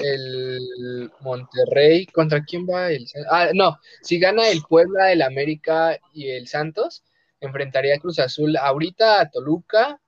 [0.00, 6.30] el Monterrey, ¿contra quién va el Ah, no, si gana el Puebla, el América y
[6.30, 7.04] el Santos,
[7.40, 10.00] enfrentaría a Cruz Azul ahorita a Toluca,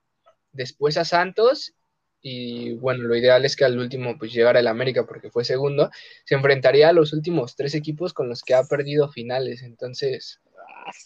[0.53, 1.75] después a Santos
[2.23, 5.91] y bueno, lo ideal es que al último pues llegara el América porque fue segundo,
[6.25, 10.41] se enfrentaría a los últimos tres equipos con los que ha perdido finales, entonces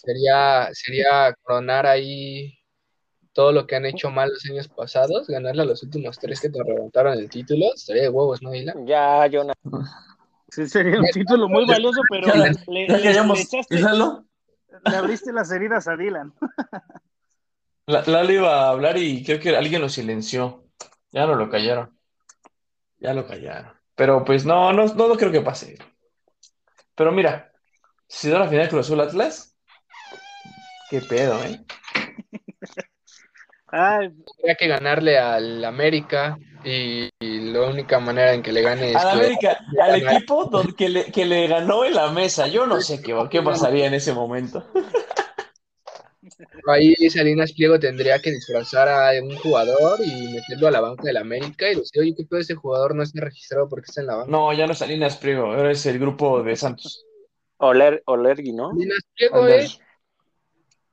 [0.03, 2.59] sería, sería coronar ahí
[3.33, 6.51] todo lo que han hecho mal los años pasados, ganarle a los últimos tres que
[6.51, 8.75] te arrebataron el título, estaría de huevos, ¿no, Hila?
[8.87, 9.73] Ya, Jonathan.
[10.51, 12.53] Sí, sería un título muy valioso, pero Ya, le,
[12.89, 13.83] ya le- echaste-
[14.85, 16.33] abriste las heridas a Dylan.
[17.87, 20.64] La- Lalo iba a hablar y creo que alguien lo silenció.
[21.15, 21.97] Ya no lo callaron.
[22.99, 23.73] Ya lo callaron.
[23.95, 25.79] Pero pues no, no, no, no creo que pase.
[26.97, 27.53] Pero mira,
[28.09, 29.57] si da la final Cruz Azul Atlas,
[30.89, 31.61] qué pedo, ¿eh?
[33.69, 38.91] Ay, Tendría que ganarle al América y, y la única manera en que le gane
[38.91, 42.49] es Al que América, al equipo que le, que le ganó en la mesa.
[42.49, 44.69] Yo no sé qué, qué pasaría en ese momento.
[46.69, 51.17] ahí Salinas Pliego tendría que disfrazar a un jugador y meterlo a la banca del
[51.17, 54.17] América y decir, oye, ¿qué pedo este jugador no está registrado porque está en la
[54.17, 54.31] banca?
[54.31, 57.05] No, ya no es Salinas Priego, ahora es el grupo de Santos.
[57.59, 58.71] Oler, Olergui, ¿no?
[58.71, 59.67] Salinas Pliego, eh,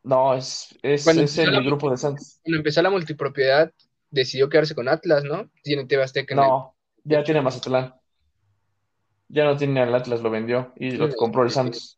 [0.03, 2.39] No, es, es, es el la- grupo de Santos.
[2.43, 3.71] cuando empezó la multipropiedad
[4.09, 5.49] decidió quedarse con Atlas, ¿no?
[5.63, 7.95] Tiene TV Azteca en el- No, ya tiene Mazatlán.
[9.29, 11.97] Ya no tiene al Atlas, lo vendió y lo compró el Santos.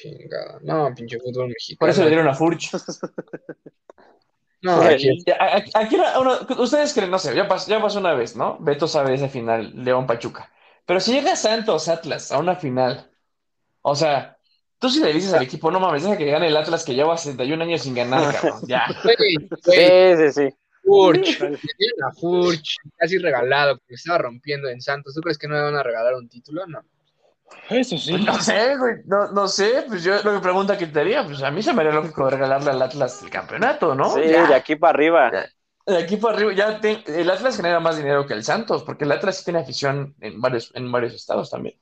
[0.00, 0.58] Chingada.
[0.62, 1.78] No, pinche fútbol mexicano.
[1.80, 2.70] Por eso le dieron a Furch.
[4.60, 7.80] No, aquí- Ya, a- a- Aquí, era uno- ustedes creen, no sé, ya pasó, ya
[7.80, 8.58] pasó una vez, ¿no?
[8.60, 10.50] Beto sabe esa final, León Pachuca.
[10.84, 13.08] Pero si llega Santos Atlas a una final,
[13.82, 14.36] o sea,
[14.80, 17.16] tú si le dices al equipo, no mames, deja que gane el Atlas que lleva
[17.16, 18.84] 61 años sin ganar, cabrón, ya.
[19.62, 20.48] Sí, sí, sí.
[20.82, 25.14] Furch, le dieron a Furch, casi regalado, que estaba rompiendo en Santos.
[25.14, 26.66] ¿Tú crees que no le van a regalar un título?
[26.66, 26.80] No.
[27.70, 28.12] Eso sí.
[28.12, 31.24] Pues no sé, güey, no, no sé, pues yo lo que pregunta que te haría,
[31.24, 34.10] pues a mí se me haría lógico regalarle al Atlas el campeonato, ¿no?
[34.14, 34.46] Sí, Ya.
[34.46, 35.30] de aquí para arriba.
[35.86, 39.04] De aquí para arriba, ya te- el Atlas genera más dinero que el Santos, porque
[39.04, 41.76] el Atlas sí tiene afición en varios, en varios estados también.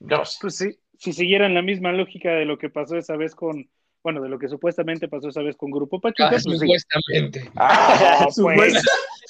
[0.00, 0.38] Yo no sé.
[0.40, 3.68] Pues sí, si siguieran la misma lógica de lo que pasó esa vez con,
[4.02, 6.58] bueno, de lo que supuestamente pasó esa vez con Grupo Pachuca, Ah, pues sí.
[6.58, 7.50] supuestamente.
[7.56, 8.82] Ah, pues.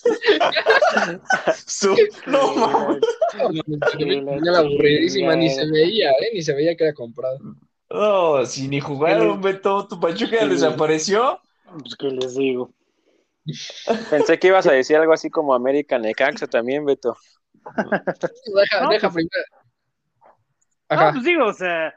[1.66, 3.00] Su- no mames.
[3.38, 6.30] Una aburridísima, ni se veía, ¿eh?
[6.34, 7.38] Ni se veía que era comprado.
[7.90, 11.40] No, si ni jugaron, Beto, tu Pachuca desapareció.
[11.80, 12.72] Pues qué les digo.
[14.10, 17.16] Pensé que ibas a decir algo así como América Necaxa también, Beto.
[17.64, 19.44] Deja, No, deja pues- primero.
[20.90, 21.12] No, Ajá.
[21.12, 21.94] pues digo, o sea,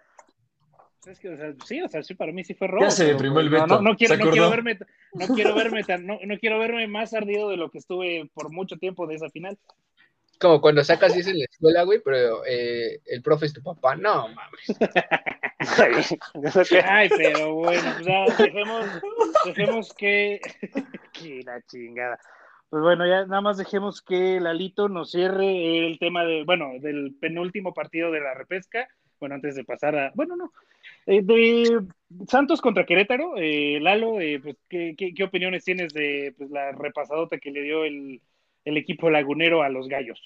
[1.08, 2.84] es que, o sea, sí, o sea, sí, para mí sí fue robo.
[2.84, 4.78] Ya se deprimió el no, Beto, No, no quiero, ¿se no quiero verme,
[5.13, 8.52] no quiero verme tan, no, no quiero verme más ardido de lo que estuve por
[8.52, 9.58] mucho tiempo de esa final.
[10.39, 13.96] Como cuando sacas 10 en la escuela, güey, pero eh, el profe es tu papá.
[13.96, 14.76] No, mames.
[16.86, 18.86] Ay, pero bueno, pues dejemos,
[19.46, 20.41] dejemos que,
[21.13, 22.19] que la chingada.
[22.69, 27.15] Pues bueno, ya nada más dejemos que Lalito nos cierre el tema de, bueno, del
[27.19, 28.88] penúltimo partido de la repesca.
[29.19, 30.52] Bueno, antes de pasar a, bueno, no,
[31.06, 31.86] Eh, de
[32.28, 36.72] Santos contra Querétaro, eh, Lalo, eh, pues, ¿qué, qué, qué opiniones tienes de pues, la
[36.72, 38.22] repasadota que le dio el,
[38.65, 40.21] el equipo lagunero a los gallos?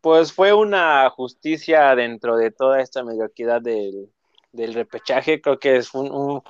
[0.00, 4.10] Pues fue una justicia dentro de toda esta mediocridad del,
[4.52, 5.40] del repechaje.
[5.40, 6.42] Creo que es un, un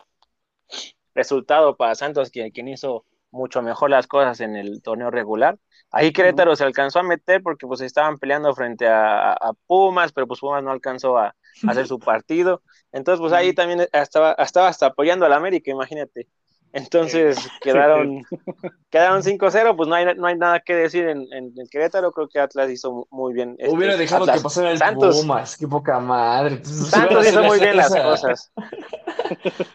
[1.14, 5.59] resultado para Santos, quien, quien hizo mucho mejor las cosas en el torneo regular.
[5.90, 10.27] Ahí Querétaro se alcanzó a meter porque pues estaban peleando frente a, a Pumas, pero
[10.27, 11.35] pues Pumas no alcanzó a, a
[11.70, 12.62] hacer su partido.
[12.92, 16.29] Entonces pues ahí también estaba, estaba hasta apoyando al América, imagínate.
[16.72, 18.22] Entonces quedaron,
[18.90, 22.29] quedaron 5-0, pues no hay, no hay nada que decir en, en el Querétaro, creo
[22.29, 23.57] que Atlas hizo muy bien.
[23.59, 24.38] este, Hubiera dejado Atlas.
[24.38, 25.20] que pasara el Santos.
[25.20, 26.57] Pumas, qué poca madre.
[26.57, 28.52] Pues, si Santos a hizo muy bien las cosas.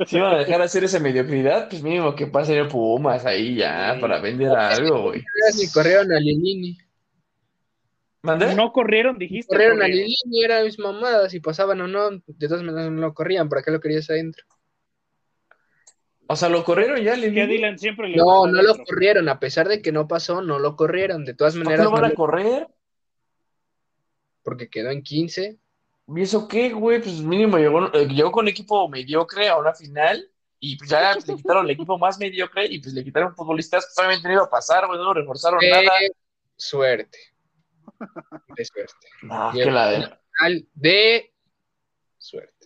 [0.07, 3.97] Si iban a dejar hacer esa mediocridad, pues mínimo que pase el Pumas ahí ya,
[3.99, 5.23] para vender algo, güey.
[5.57, 6.77] Ni corrieron a Lilini.
[8.21, 8.55] ¿Mande?
[8.55, 9.53] No corrieron, dijiste.
[9.53, 10.07] Corrieron a corrieron.
[10.07, 12.11] Lilini, era mis mamadas, si pasaban o no.
[12.11, 14.45] De todas maneras no lo corrían, ¿para qué lo querías adentro?
[16.31, 17.45] O sea, lo corrieron ya, Lili.
[17.45, 20.75] Dylan siempre le No, no lo corrieron, a pesar de que no pasó, no lo
[20.75, 21.25] corrieron.
[21.25, 22.67] De todas ¿Por qué maneras, lo van no a correr?
[24.43, 25.59] porque quedó en 15.
[26.15, 26.99] ¿Y eso qué, güey?
[27.01, 31.27] Pues mínimo llegó, eh, llegó con equipo mediocre a una final y pues ya pues,
[31.27, 34.43] le quitaron el equipo más mediocre y pues le quitaron futbolistas que solamente no iba
[34.43, 35.83] a pasar, güey, no lo reforzaron De nada.
[36.55, 37.17] suerte.
[38.57, 39.07] De suerte.
[39.53, 40.19] Qué ladera.
[40.39, 41.33] Al- De
[42.17, 42.60] suerte.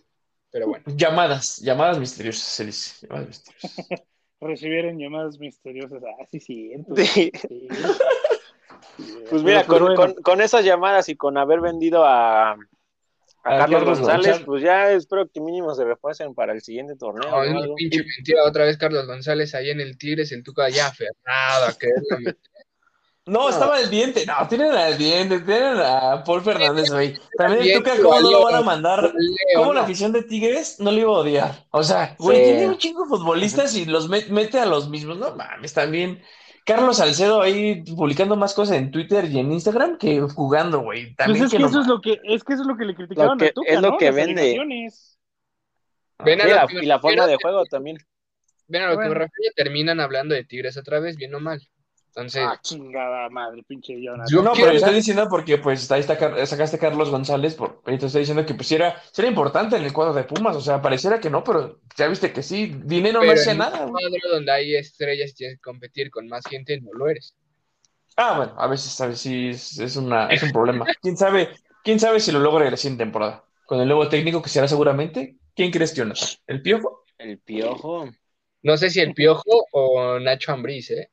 [0.56, 0.84] Pero bueno.
[0.96, 3.06] Llamadas, llamadas misteriosas, se dice.
[3.06, 4.02] Llamadas misteriosas.
[4.40, 6.02] Recibieron llamadas misteriosas.
[6.02, 6.72] Ah, sí, sí.
[6.96, 7.30] Sí.
[7.48, 7.68] sí.
[9.28, 10.14] Pues mira, Pero, con, bueno.
[10.14, 12.56] con- con esas llamadas y con haber vendido a, a
[13.42, 14.46] A Carlos Carlos González, González.
[14.46, 17.30] pues ya espero que mínimo se refuercen para el siguiente torneo.
[17.30, 17.44] No, ¿no?
[17.44, 18.44] es una pinche mentira.
[18.44, 22.38] Otra vez Carlos González ahí en el Tigres, el Tuca ya aferrado a quererlo meter.
[23.26, 24.24] No, estaba el diente.
[24.24, 27.18] No, tienen al diente, tienen a Paul Fernández, güey.
[27.36, 29.12] También el Bien, Tuca, ¿cómo no lo van a mandar?
[29.56, 31.66] ¿Cómo la afición de Tigres no le iba a odiar?
[31.72, 32.44] O sea, güey, Sí.
[32.44, 35.18] tiene un chingo de futbolistas y los met- mete a los mismos.
[35.18, 36.22] No mames, también.
[36.64, 41.06] Carlos Salcedo ahí publicando más cosas en Twitter y en Instagram que jugando, güey.
[41.06, 42.94] Pues También es que eso es lo que, es que eso es lo que le
[42.94, 43.98] criticaban Lo que- a Tuca, es lo ¿no?
[43.98, 44.60] que Las vende.
[46.24, 47.98] Ven a la- y la forma de juego también.
[48.68, 51.60] Ven a lo que me refiero, terminan hablando de Tigres otra vez, bien o mal.
[52.16, 54.26] Entonces, Ah, chingada madre, pinche Jonathan.
[54.34, 57.82] Yo No, quiero- pero estoy diciendo porque pues ahí está, sacaste a Carlos González, por,
[57.86, 60.80] y te estoy diciendo que pues era, importante en el cuadro de Pumas, o sea,
[60.80, 63.90] pareciera que no, pero ya viste que sí, dinero no pero hacía en nada, un
[63.90, 64.02] güey.
[64.10, 67.34] cuadro donde hay estrellas y tienes que competir con más gente, no lo eres.
[68.16, 70.86] Ah, bueno, a veces, a veces sí es, es una, es un problema.
[71.02, 71.50] ¿Quién sabe,
[71.84, 73.44] quién sabe si lo logra la siguiente temporada?
[73.66, 76.28] Con el nuevo técnico que será seguramente, ¿quién crees, Jonathan?
[76.46, 77.04] ¿El Piojo?
[77.18, 78.08] El piojo.
[78.62, 81.10] No sé si el Piojo o Nacho Ambriz, ¿eh?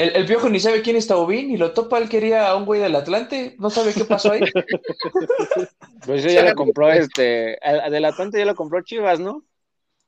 [0.00, 2.64] El, el Piojo ni sabe quién es Taubín y lo topa, él quería a un
[2.64, 4.40] güey del Atlante, no sabe qué pasó ahí.
[6.06, 7.58] Pues eso ya lo compró este.
[7.60, 9.44] al- Del Atlante ya lo compró Chivas, ¿no?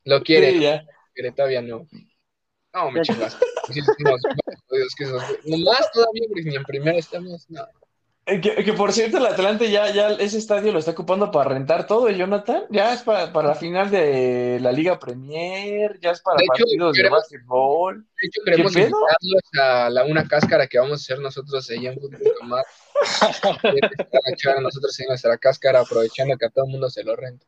[0.05, 0.83] Lo quiere, Sí, ya.
[1.13, 1.87] pero todavía no.
[2.73, 2.91] No,
[4.95, 5.37] que esos, güey.
[5.45, 7.45] Nomás todavía, porque ni en primera estamos.
[7.49, 7.65] No.
[8.25, 11.49] Eh, Que, que, por cierto, el Atlante ya, ya ese estadio lo está ocupando para
[11.49, 12.63] rentar todo, ¿eh, Jonathan.
[12.69, 16.63] Ya es para, para la final de la Liga Premier, ya es para De hecho,
[16.63, 18.05] partidos de queremos- básquetbol.
[18.21, 21.99] De hecho, queremos invitarlos a la, una cáscara que vamos a hacer nosotros ahí en
[21.99, 22.21] Fútbol
[24.61, 27.45] nosotros en nuestra cáscara, aprovechando que a todo el mundo se lo renta.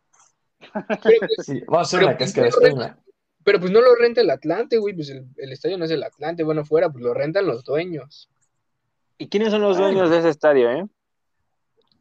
[1.03, 2.49] Pero pues, Sí, vamos a hacer una cáscara.
[2.49, 2.97] primero espérame.
[3.43, 4.93] pero, pues, no lo renta el Atlante, güey.
[4.93, 8.29] Pues el, el estadio no es el Atlante, bueno, fuera, pues lo rentan los dueños.
[9.17, 9.83] ¿Y quiénes son los Ay.
[9.83, 10.85] dueños de ese estadio, eh?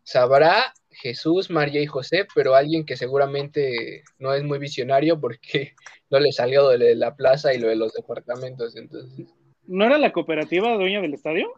[0.03, 5.75] Sabrá Jesús, María y José, pero alguien que seguramente no es muy visionario porque
[6.11, 8.77] no le salió de la plaza y lo de los departamentos.
[8.77, 9.27] Entonces,
[9.67, 11.49] ¿No era la cooperativa dueña del estadio?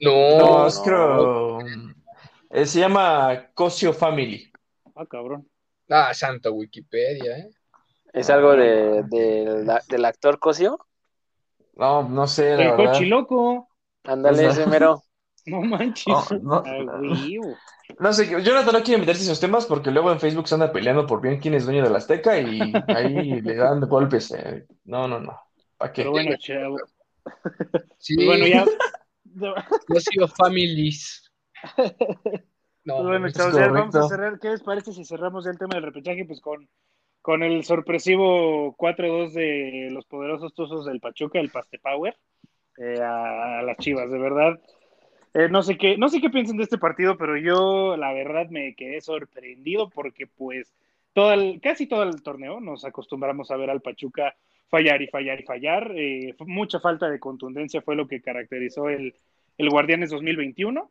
[0.00, 1.60] no, No, es creo.
[2.50, 4.50] eh, se llama Cosio Family.
[4.94, 5.48] Ah, cabrón.
[5.90, 7.50] ah, santo Wikipedia, ¿eh?
[8.12, 10.78] ¿Es algo de, de la- del actor Cosio?
[11.76, 12.92] No, no sé, la El verdad.
[12.92, 13.68] cochiloco.
[14.04, 15.02] Ándale, O sea- ese mero.
[15.46, 16.06] No manches.
[16.42, 17.02] No, no.
[17.98, 20.70] No sé, Jonathan no quiere meterse en esos temas porque luego en Facebook se anda
[20.72, 24.30] peleando por bien quién es dueño de la Azteca y ahí le dan golpes.
[24.32, 24.66] eh.
[24.84, 25.40] No, no, no.
[25.78, 26.02] ¿Para qué?
[26.02, 26.76] Pero bueno, chavo.
[27.96, 28.66] Sí, Pues bueno, ya.
[29.86, 31.30] Cosio Families.
[32.84, 34.38] No, Pues bueno, es chavos, ya vamos a cerrar.
[34.38, 36.24] ¿Qué les parece si cerramos ya el tema del repechaje?
[36.26, 36.68] Pues con,
[37.22, 42.16] con el sorpresivo 4-2 de los poderosos Tuzos del Pachuca, el Paste Power,
[42.78, 44.60] eh, a, las Chivas, de verdad.
[45.34, 48.48] Eh, no sé qué, no sé qué piensan de este partido, pero yo la verdad
[48.50, 50.74] me quedé sorprendido porque pues
[51.12, 54.34] todo el, casi todo el torneo nos acostumbramos a ver al Pachuca
[54.68, 55.92] fallar y fallar y fallar.
[55.96, 59.14] Eh, mucha falta de contundencia fue lo que caracterizó el,
[59.58, 60.90] el Guardianes 2021.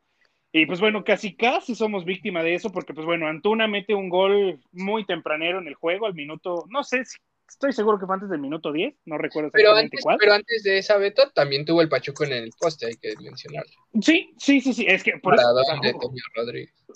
[0.52, 4.08] Y pues bueno, casi casi somos víctima de eso porque pues bueno, Antuna mete un
[4.08, 7.18] gol muy tempranero en el juego al minuto, no sé, si-
[7.48, 10.16] estoy seguro que fue antes del minuto 10, no recuerdo Pero exactamente antes, cuál.
[10.18, 13.72] pero antes de esa Beto, también tuvo el Pachuco en el poste, hay que mencionarlo.
[14.00, 15.46] Sí, sí, sí, sí, es que por eso,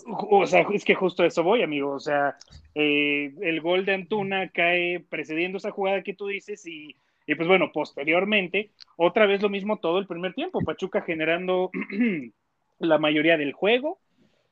[0.07, 2.37] o sea, es que justo eso voy, amigo, o sea,
[2.75, 7.49] eh, el gol de Antuna cae precediendo esa jugada que tú dices y, y pues
[7.49, 11.71] bueno, posteriormente, otra vez lo mismo todo el primer tiempo, Pachuca generando
[12.79, 14.01] la mayoría del juego,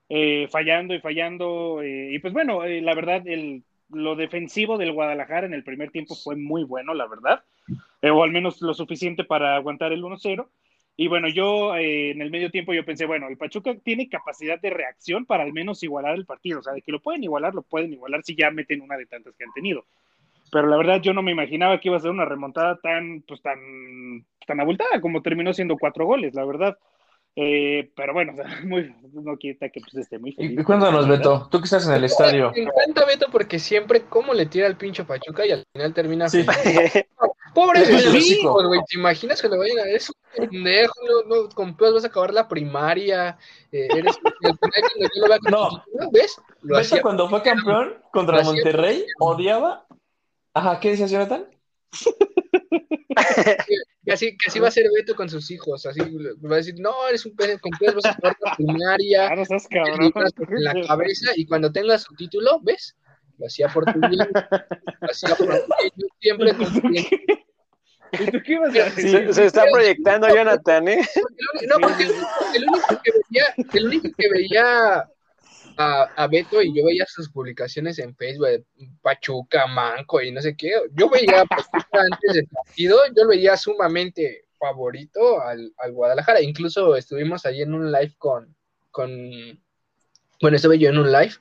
[0.08, 1.82] eh, fallando y fallando.
[1.82, 5.90] eh, y pues bueno, eh, la verdad, el, lo defensivo del Guadalajara en el primer
[5.90, 7.42] tiempo fue muy bueno, la verdad,
[8.02, 10.48] eh, o al menos lo suficiente para aguantar el 1-0.
[10.96, 14.60] Y bueno, yo eh, en el medio tiempo yo pensé, bueno, el Pachuca tiene capacidad
[14.60, 17.54] de reacción para al menos igualar el partido, o sea, de que lo pueden igualar,
[17.54, 19.86] lo pueden igualar si ya meten una de tantas que han tenido.
[20.52, 23.40] Pero la verdad yo no me imaginaba que iba a ser una remontada tan, pues
[23.40, 26.76] tan, tan abultada como terminó siendo cuatro goles, la verdad.
[27.36, 30.58] Eh, pero bueno, o sea, muy, no quita que pues, esté muy feliz.
[30.58, 32.52] Y, cuéntanos, Beto, tú que estás en el estadio.
[32.54, 36.28] Me encanta Beto porque siempre cómo le tira al pincho Pachuca y al final termina
[36.28, 36.44] Sí.
[36.46, 37.36] hocico.
[38.68, 38.80] güey.
[38.88, 40.12] ¿Te imaginas que le vayan a eso?
[40.36, 43.38] Pendejo, no, no, con pedos vas a acabar la primaria.
[43.72, 44.18] eh, eres,
[45.50, 45.84] No.
[46.12, 46.40] ¿Ves?
[46.62, 49.86] Lo Beto hacía cuando fue campeón contra Monterrey, odiaba.
[50.54, 51.46] Ajá, ¿qué decías, Jonathan?
[54.10, 55.86] Que así, que así va a ser Beto con sus hijos.
[55.86, 59.28] Así va a decir, no, eres un pedo, con pedos vas a acabar la primaria.
[59.28, 60.12] Ah, no seas el cabrón.
[60.48, 62.96] en la cabeza y cuando tengas su título, ¿ves?
[63.38, 64.28] Lo hacía por tu bien.
[65.00, 65.92] Lo hacía por tu bien.
[65.96, 66.52] Yo siempre
[68.12, 69.10] ¿Y tú qué ibas a decir?
[69.10, 71.08] Se, se está proyectando Jonathan, ¿eh?
[71.68, 75.08] No, porque el, el único que veía, el único que veía
[75.80, 78.64] a, a Beto y yo veía sus publicaciones en Facebook de
[79.00, 80.72] Pachuca, Manco y no sé qué.
[80.92, 81.70] Yo veía a Pachuca
[82.12, 86.42] antes del partido, yo lo veía sumamente favorito al, al Guadalajara.
[86.42, 88.54] Incluso estuvimos ahí en un live con,
[88.90, 89.10] con
[90.40, 91.32] bueno, estuve yo en un live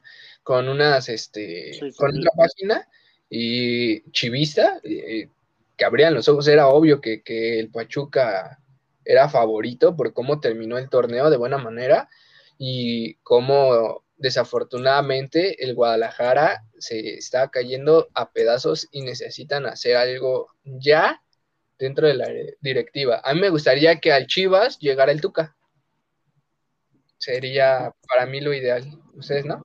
[0.43, 2.19] con unas, este, Sí, sí, con sí.
[2.19, 2.88] otra página
[3.30, 5.30] y Chivista, eh,
[5.75, 8.60] que abrían los ojos, era obvio que, que el Pachuca
[9.04, 12.10] era favorito por cómo terminó el torneo de buena manera
[12.58, 21.23] y cómo desafortunadamente el Guadalajara se está cayendo a pedazos y necesitan hacer algo ya
[21.79, 22.27] dentro de la
[22.60, 23.21] directiva.
[23.23, 25.55] A mí me gustaría que al Chivas llegara el Tuca.
[27.17, 28.86] Sería para mí lo ideal.
[29.13, 29.62] ¿Ustedes no?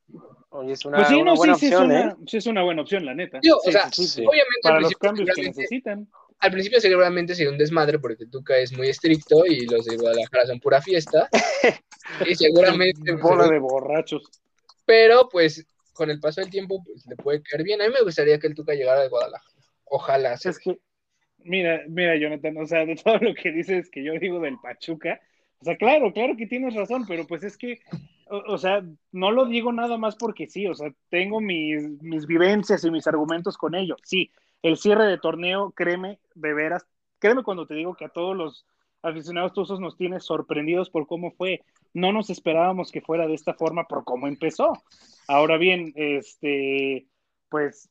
[0.50, 2.14] Oye, es una, Pues sí, una no, sí, buena sí, es opción, una, ¿eh?
[2.28, 3.40] sí es una buena opción, la neta.
[3.42, 4.20] Digo, Sí, o sea, sí, sí, sí.
[4.20, 6.08] obviamente Para los cambios que necesitan.
[6.38, 10.46] Al principio seguramente sería un desmadre porque Tuca es muy estricto y los de Guadalajara
[10.46, 11.28] son pura fiesta.
[12.26, 14.22] y seguramente, Bola de borrachos.
[14.84, 17.80] pero pues con el paso del tiempo pues, le puede caer bien.
[17.80, 19.54] A mí me gustaría que el Tuca llegara de Guadalajara.
[19.84, 20.36] Ojalá.
[20.36, 20.50] sea.
[20.50, 20.78] Es que,
[21.38, 25.20] mira, mira, Jonathan, o sea, de todo lo que dices que yo digo del Pachuca,
[25.60, 27.80] o sea, claro, claro que tienes razón, pero pues es que,
[28.26, 32.26] o, o sea, no lo digo nada más porque sí, o sea, tengo mis, mis
[32.26, 33.96] vivencias y mis argumentos con ello.
[34.02, 34.30] Sí,
[34.64, 36.86] el cierre de torneo, créeme, de veras,
[37.18, 38.66] créeme cuando te digo que a todos los
[39.02, 41.60] aficionados tuzos nos tiene sorprendidos por cómo fue.
[41.92, 44.72] No nos esperábamos que fuera de esta forma por cómo empezó.
[45.28, 47.06] Ahora bien, este,
[47.50, 47.90] pues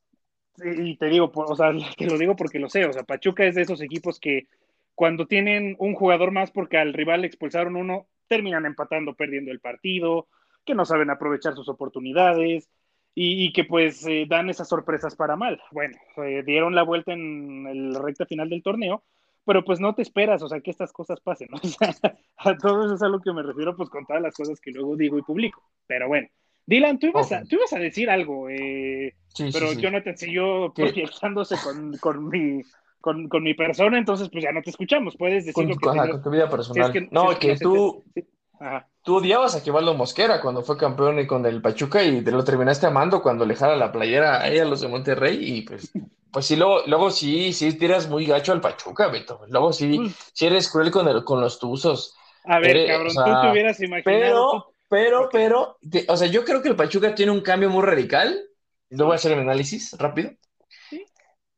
[0.58, 3.54] y te digo, o sea, te lo digo porque lo sé, o sea, Pachuca es
[3.54, 4.48] de esos equipos que
[4.96, 9.60] cuando tienen un jugador más porque al rival le expulsaron uno, terminan empatando, perdiendo el
[9.60, 10.28] partido,
[10.66, 12.68] que no saben aprovechar sus oportunidades
[13.16, 15.62] y, y que pues eh, dan esas sorpresas para mal.
[15.72, 19.04] Bueno, eh, dieron la vuelta en el recta final del torneo,
[19.46, 21.58] pero pues no te esperas, o sea, que estas cosas pasen, ¿no?
[21.64, 21.94] O sea,
[22.38, 24.72] a todo eso es a lo que me refiero, pues con todas las cosas que
[24.72, 25.62] luego digo y publico.
[25.88, 26.28] Pero bueno,
[26.66, 27.46] Dylan, tú ibas, a, Ojo.
[27.50, 29.82] tú ibas a decir algo, eh, Sí, pero sí, sí.
[29.82, 32.62] Jonathan siguió proyectándose con, con, mi,
[33.02, 35.90] con, con mi persona, entonces pues ya no te escuchamos, puedes decir Con, lo que
[35.90, 36.12] ajá, tengas.
[36.12, 36.84] con tu vida Si personal.
[36.86, 38.28] es que- no, si es que, se tú, te-.
[38.60, 38.88] Ajá.
[39.04, 42.44] Tú odiabas a Kivaldo Mosquera cuando fue campeón y con el Pachuca y te lo
[42.44, 45.92] terminaste amando cuando le jala la playera a ella, los de Monterrey y pues,
[46.32, 49.42] pues sí, luego, luego sí, sí tiras muy gacho al Pachuca, Beto.
[49.50, 52.16] Luego sí, Pues, sí eres cruel con, el, con los tuzos.
[52.46, 54.74] A ver, Eres- cabrón, o sea, tú te hubieras imaginado.
[54.90, 57.84] Pero, pero, pero, te- o sea, yo creo que el Pachuca tiene un cambio muy
[57.84, 58.40] radical.
[58.90, 60.32] Luego voy a hacer el análisis rápido.
[60.90, 61.04] Sí.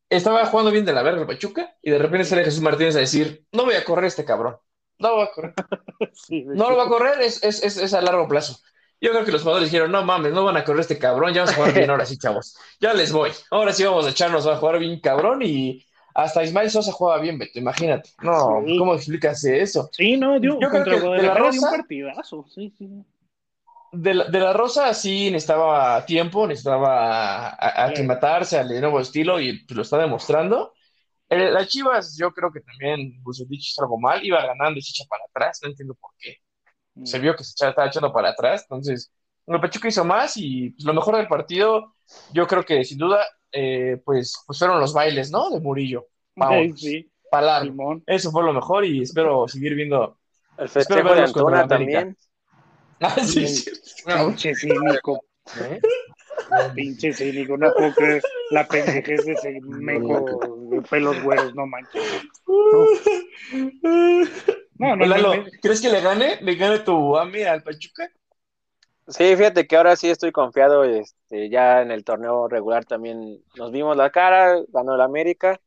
[0.10, 3.00] Estaba jugando bien de la verga el Pachuca y de repente sale Jesús Martínez a
[3.00, 4.58] decir, no voy a correr a este cabrón.
[5.00, 5.54] No lo voy a correr.
[6.14, 8.58] sí, No lo va a correr, es, es, es, es a largo plazo.
[9.02, 11.42] Yo creo que los jugadores dijeron, no mames, no van a correr este cabrón, ya
[11.42, 12.58] vamos a jugar bien ahora sí, chavos.
[12.80, 13.32] Ya les voy.
[13.52, 17.38] Ahora sí vamos a echarnos a jugar bien cabrón y hasta Ismael Sosa juega bien,
[17.38, 18.10] Beto, imagínate.
[18.22, 18.78] No, Sí.
[18.78, 19.90] ¿cómo explicas eso?
[19.92, 22.90] Sí, no, dio, Yo creo que de la Guadalajara dio un Rosa- partidazo, sí, sí.
[23.92, 29.82] De la, de la Rosa sí necesitaba tiempo, necesitaba aclimatarse al nuevo estilo y lo
[29.82, 30.74] está demostrando.
[31.30, 34.92] Eh, las Chivas, yo creo que también Bucetich hizo algo mal, iba ganando y se
[34.92, 36.38] echa para atrás, no entiendo por qué.
[37.04, 39.12] Se vio que se echa- estaba echando para atrás, entonces
[39.48, 41.96] el Pachuca hizo más y pues, lo mejor del partido,
[42.34, 45.50] yo creo que sin duda, eh, pues, pues fueron los bailes, ¿no?
[45.50, 46.08] De Murillo.
[46.36, 47.12] Vamos, sí.
[47.62, 48.04] Simón.
[48.08, 50.18] Eso fue lo mejor y espero seguir viendo.
[50.58, 51.68] El festejo de América.
[51.68, 52.18] también.
[53.02, 53.72] Ah, sí, sí.
[54.06, 55.26] Pinche cínico,
[55.70, 55.82] ¿eh?
[56.74, 60.55] pinche cínico, no puedo creer la pendejez de ese meco
[60.90, 62.04] pelos güeros, no manches.
[64.78, 65.50] No, no, Lalo, no, no.
[65.62, 66.38] ¿crees que le gane?
[66.42, 68.12] ¿Le gane tu AMI al Pachuca?
[69.08, 73.72] Sí, fíjate que ahora sí estoy confiado, este, ya en el torneo regular también nos
[73.72, 75.62] vimos la cara, ganó el América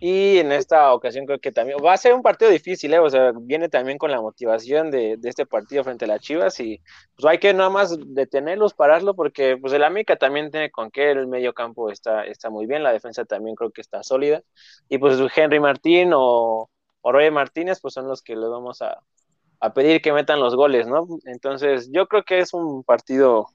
[0.00, 2.98] y en esta ocasión creo que también va a ser un partido difícil, ¿eh?
[2.98, 6.58] o sea, viene también con la motivación de, de este partido frente a las Chivas
[6.58, 6.82] y
[7.14, 11.12] pues hay que nada más detenerlos, pararlo porque pues el América también tiene con qué,
[11.12, 14.42] el medio campo está, está muy bien, la defensa también creo que está sólida
[14.88, 16.68] y pues Henry Martín o,
[17.02, 19.00] o Roger Martínez pues son los que le vamos a,
[19.60, 21.06] a pedir que metan los goles, ¿no?
[21.26, 23.46] Entonces, yo creo que es un partido,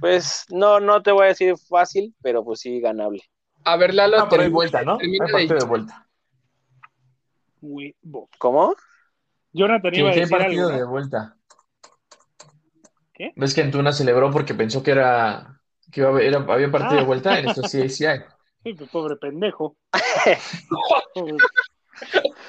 [0.00, 3.22] pues, no, no te voy a decir fácil, pero pues sí ganable.
[3.64, 4.98] A ver, Lalo, Ah, pero hay vuelta, ¿no?
[4.98, 6.06] Hay de- partido de vuelta.
[8.38, 8.74] ¿Cómo?
[9.52, 10.78] Jonathan iba a decir partido algo.
[10.78, 10.90] de ¿no?
[10.90, 11.36] vuelta.
[13.12, 13.32] ¿Qué?
[13.36, 15.60] ¿Ves que Antuna celebró porque pensó que era
[15.92, 17.04] que iba a haber- era- había partido de Ah.
[17.06, 17.38] vuelta?
[17.38, 18.20] En esto sí, sí hay.
[18.62, 19.74] Sí, pues, pobre pendejo.
[21.14, 21.36] Pobre,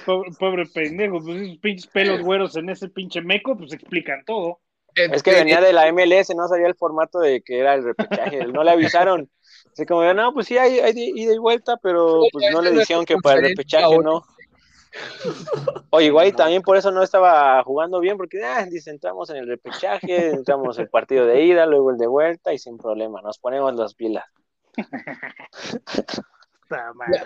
[0.06, 4.60] pobre, pobre pendejo, pues esos pinches pelos güeros en ese pinche meco, pues explican todo.
[4.96, 8.46] Es que venía de la MLS, no sabía el formato de que era el repechaje,
[8.54, 9.30] no le avisaron.
[9.72, 13.16] Así como, no, pues sí, hay, ida y vuelta, pero pues no le dijeron que
[13.18, 14.24] para el repechaje no.
[15.92, 19.48] Oye, igual también por eso no estaba jugando bien, porque ah, dice, entramos en el
[19.48, 23.74] repechaje, entramos el partido de ida, luego el de vuelta y sin problema, nos ponemos
[23.76, 24.26] las pilas.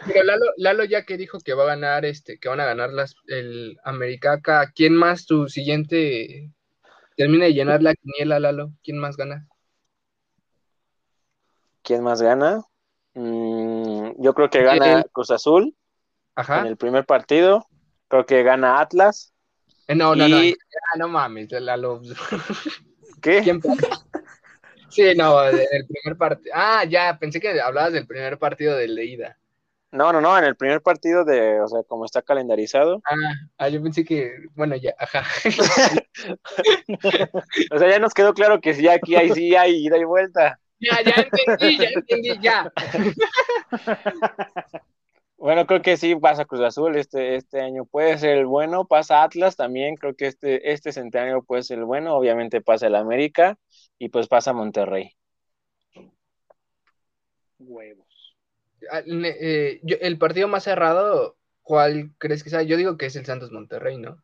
[0.08, 2.92] Pero Lalo, Lalo, ya que dijo que va a ganar, este, que van a ganar
[2.92, 6.52] las, el Americaca, ¿quién más tu siguiente
[7.16, 8.72] termina de llenar la quiniela, Lalo?
[8.84, 9.48] ¿Quién más gana?
[11.84, 12.64] ¿Quién más gana?
[13.14, 15.76] Mm, yo creo que gana Cruz Azul
[16.36, 16.62] Ajá.
[16.62, 17.68] en el primer partido.
[18.08, 19.34] Creo que gana Atlas.
[19.88, 20.38] Eh, no, no, no.
[20.38, 22.02] Ah, no mames, Lalo.
[23.22, 23.42] ¿Qué?
[23.44, 23.62] ¿Quién
[24.96, 26.54] Sí, no, el primer partido.
[26.56, 29.38] Ah, ya, pensé que hablabas del primer partido de leída.
[29.92, 33.02] No, no, no, en el primer partido de, o sea, como está calendarizado.
[33.06, 35.26] Ah, ah yo pensé que, bueno, ya, ajá.
[37.72, 40.58] o sea, ya nos quedó claro que sí, aquí hay, sí hay ida y vuelta.
[40.80, 42.72] Ya, ya entendí, ya entendí, ya.
[45.38, 47.86] Bueno, creo que sí pasa Cruz Azul este, este año.
[47.86, 49.96] Puede ser el bueno, pasa Atlas también.
[49.96, 52.16] Creo que este, este centenario puede ser el bueno.
[52.16, 53.58] Obviamente pasa el América
[53.98, 55.12] y pues pasa Monterrey.
[57.60, 58.36] Huevos.
[58.92, 62.62] Ah, eh, el partido más cerrado, ¿cuál crees que sea?
[62.62, 64.22] Yo digo que es el Santos Monterrey, ¿no?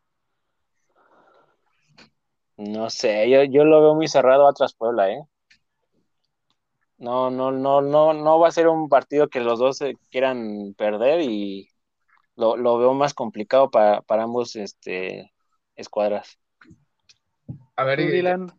[2.57, 5.23] No sé, yo, yo lo veo muy cerrado a Atlas Puebla, ¿eh?
[7.01, 9.79] No, no, no, no, no va a ser un partido que los dos
[10.11, 11.67] quieran perder y
[12.35, 15.33] lo, veo más complicado para, ambos este,
[15.75, 16.37] escuadras.
[17.75, 18.53] A ver, Dylan.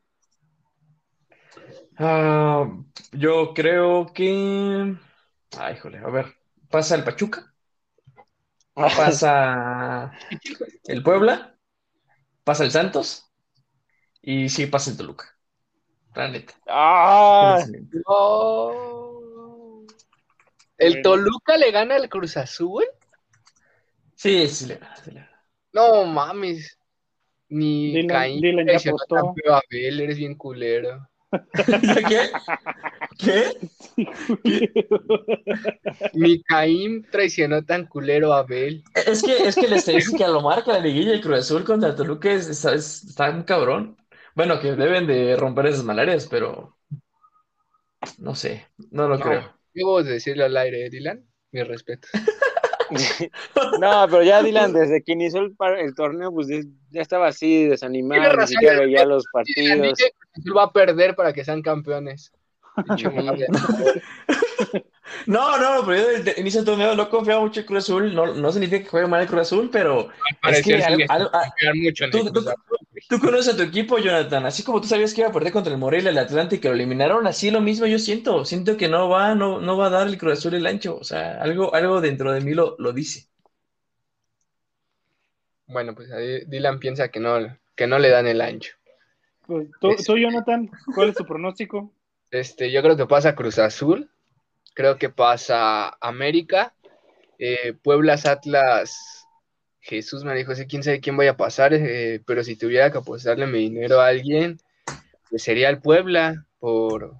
[1.98, 2.68] Ah,
[3.12, 4.96] yo creo que.
[5.56, 6.34] Ay, jole, a ver.
[6.68, 7.54] ¿Pasa el Pachuca?
[8.74, 10.10] ¿Pasa
[10.86, 11.56] el Puebla?
[12.42, 13.30] ¿Pasa el Santos?
[14.20, 15.31] Y sí, pasa el Toluca.
[16.66, 17.58] ¡Ah!
[20.78, 22.84] ¿El Toluca le gana al Cruz Azul?
[24.14, 25.30] Sí, sí le gana.
[25.72, 26.78] No mames.
[27.48, 29.34] Ni Dylan, Dylan ya apostó.
[29.50, 31.08] Abel, eres bien culero.
[32.08, 32.30] ¿Qué?
[33.18, 33.70] ¿Qué?
[36.12, 38.84] Mi Caín traicionó tan culero a Abel.
[38.94, 42.30] Es que, es que la estadística lo marca la liguilla y Cruz Azul contra Toluca
[42.32, 43.96] es, está, un cabrón.
[44.34, 46.76] Bueno, que deben de romper esas malarias, pero
[48.18, 49.52] no sé, no lo creo.
[49.74, 52.08] Debo decirlo al aire, Dylan, mi respeto.
[53.80, 58.36] no, pero ya Dylan, desde que inició el, el torneo, pues ya estaba así desanimado,
[58.36, 59.98] ni siquiera veía los partidos.
[60.56, 62.32] va a perder para que sean campeones.
[65.26, 68.14] No, no, pero yo desde inicio del torneo no confiaba mucho en Cruz Azul.
[68.14, 70.08] No, no significa que juegue mal el Cruz Azul, pero
[70.48, 70.78] es que
[71.74, 74.46] mucho tú, conoces a tu equipo, Jonathan.
[74.46, 76.68] Así como tú sabías que iba a perder contra el Morelia, el Atlante y que
[76.68, 78.44] lo eliminaron, así lo mismo yo siento.
[78.44, 80.96] Siento que no va, no, no va a dar el Cruz Azul el ancho.
[80.96, 83.28] O sea, algo, algo dentro de mí lo, lo dice.
[85.66, 86.10] Bueno, pues
[86.48, 88.74] Dylan piensa que no, que no le dan el ancho.
[89.46, 91.92] Pues, ¿tú, tú, Jonathan, ¿cuál es tu pronóstico?
[92.30, 94.11] Este, yo creo que pasa Cruz Azul
[94.74, 96.74] creo que pasa América,
[97.38, 99.26] eh, Pueblas, Atlas,
[99.80, 102.98] Jesús me dijo, sí, quién sabe quién vaya a pasar, eh, pero si tuviera que
[102.98, 104.58] apostarle mi dinero a alguien,
[105.28, 107.14] pues sería el Puebla, por,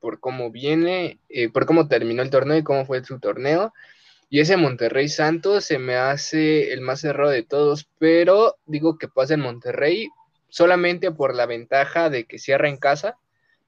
[0.00, 3.74] por cómo viene, eh, por cómo terminó el torneo y cómo fue su torneo.
[4.30, 9.08] Y ese Monterrey Santos se me hace el más cerrado de todos, pero digo que
[9.08, 10.08] pasa en Monterrey
[10.48, 13.18] solamente por la ventaja de que cierra en casa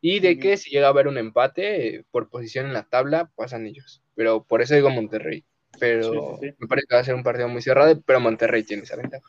[0.05, 3.31] y de que si llega a haber un empate eh, por posición en la tabla,
[3.37, 4.03] pasan ellos.
[4.17, 5.45] Pero por eso digo Monterrey.
[5.79, 8.97] Pero me parece que va a ser un partido muy cerrado, pero Monterrey tiene esa
[8.97, 9.25] ventaja.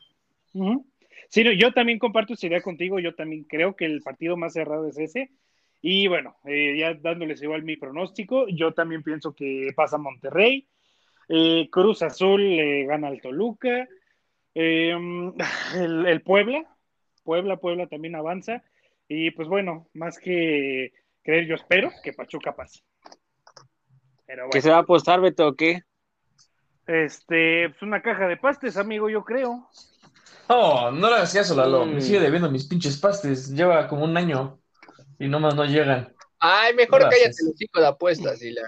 [1.30, 3.00] Sí, yo también comparto esa idea contigo.
[3.00, 5.30] Yo también creo que el partido más cerrado es ese.
[5.80, 10.68] Y bueno, eh, ya dándoles igual mi pronóstico, yo también pienso que pasa Monterrey.
[11.30, 13.88] Eh, Cruz Azul le gana al Toluca.
[14.56, 15.34] el,
[15.76, 16.66] el Puebla,
[17.24, 18.64] Puebla, Puebla también avanza.
[19.08, 20.92] Y pues bueno, más que
[21.24, 22.82] creer, yo espero que Pachuca pase.
[24.26, 25.82] Pero ¿Qué se va a apostar, Beto, o qué?
[26.88, 29.70] Este, pues una caja de pastes, amigo, yo creo.
[30.48, 31.86] Oh, no le hagas caso, Lalo.
[31.86, 32.02] Me mm.
[32.02, 33.50] sigue debiendo mis pinches pastes.
[33.50, 34.60] Lleva como un año
[35.20, 36.14] y nomás no llegan.
[36.40, 38.66] Ay, mejor cállate los cinco de apuestas, Dylan.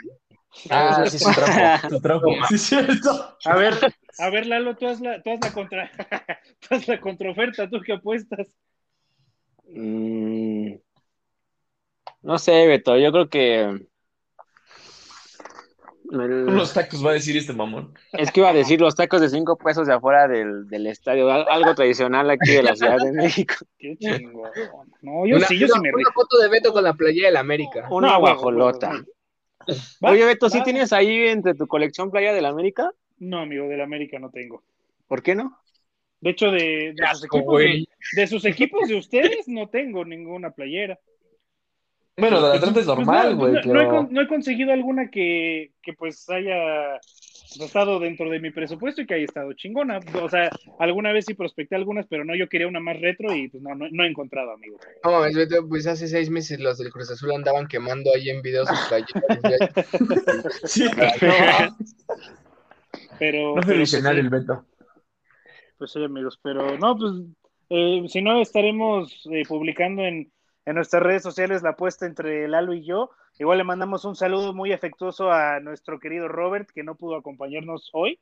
[0.69, 2.27] Ah, sí, su trapo, su trapo.
[2.47, 3.37] Sí, cierto.
[3.43, 3.73] A ver,
[4.19, 5.91] a ver, Lalo, tú haz la, tú haz la contra,
[6.59, 8.47] tú haz la contraoferta, tú qué apuestas.
[9.69, 10.73] Mm,
[12.21, 13.87] no sé, Beto, yo creo que.
[16.09, 17.93] Los tacos va a decir este mamón.
[18.13, 21.31] Es que iba a decir los tacos de cinco pesos de afuera del, del estadio,
[21.31, 23.55] algo tradicional aquí de la Ciudad de México.
[23.77, 24.51] Qué chingón.
[25.01, 27.87] No, yo sí, yo sí me Una foto de Beto con la playa del América.
[27.89, 28.91] Una guajolota.
[30.01, 32.91] Oye, Beto, ¿sí tienes ahí entre tu colección playa del América?
[33.17, 34.63] No, amigo, del América no tengo.
[35.07, 35.59] ¿Por qué no?
[36.21, 40.05] De hecho, de, de, sus, asco, equipos, de, de sus equipos de ustedes no tengo
[40.05, 40.99] ninguna playera.
[42.17, 43.89] Bueno, de Atlanta es Pues normal, no, güey, no, no he, pero...
[43.89, 46.95] con- no he conseguido alguna que, que pues haya
[47.59, 49.99] estado dentro de mi presupuesto y que haya estado chingona.
[50.21, 50.49] O sea,
[50.79, 53.75] alguna vez sí prospecté algunas, pero no, yo quería una más retro y pues no,
[53.75, 54.77] no, no he encontrado, amigo.
[55.03, 58.79] No pues hace seis meses los del Cruz Azul andaban quemando ahí en videos sus
[58.87, 59.69] playeras.
[60.63, 60.85] Sí,
[63.19, 64.65] Pero, no fue pero, el pues, Beto.
[65.77, 67.13] Pues sí, amigos, pero no, pues
[67.69, 70.31] eh, si no estaremos eh, publicando en,
[70.65, 73.11] en nuestras redes sociales la apuesta entre Lalo y yo.
[73.37, 77.89] Igual le mandamos un saludo muy afectuoso a nuestro querido Robert, que no pudo acompañarnos
[77.93, 78.19] hoy.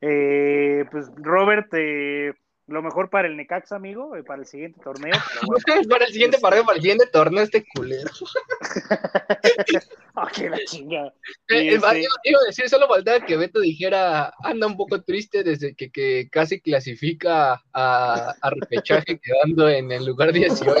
[0.00, 2.34] Eh, pues Robert, eh,
[2.66, 5.14] lo mejor para el Necaxa, amigo, eh, para el siguiente torneo.
[5.46, 8.10] Bueno, para el siguiente partido, para el siguiente torneo, este culero.
[10.26, 11.06] ah, que la chinga.
[11.48, 15.42] Eh, eh, iba, iba a decir, solo faltaba que Beto dijera, anda un poco triste
[15.42, 20.74] desde que, que casi clasifica a, a repechaje quedando en el lugar 18.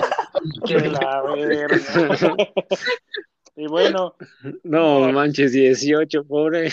[0.66, 2.36] que la verga.
[3.56, 4.16] y bueno,
[4.62, 6.70] No manches, 18, pobre.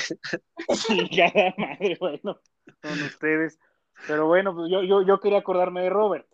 [0.87, 2.39] chingada madre, bueno,
[2.81, 3.59] con ustedes.
[4.07, 6.27] Pero bueno, pues yo, yo, yo quería acordarme de Robert.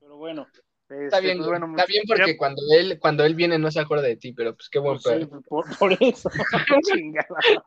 [0.00, 0.46] Pero bueno.
[0.88, 3.70] Está este, bien, pues, bueno, está bien porque ya- cuando él, cuando él viene no
[3.70, 5.40] se acuerda de ti, pero pues qué buen pues, sí, pedo.
[5.48, 6.30] por, por eso.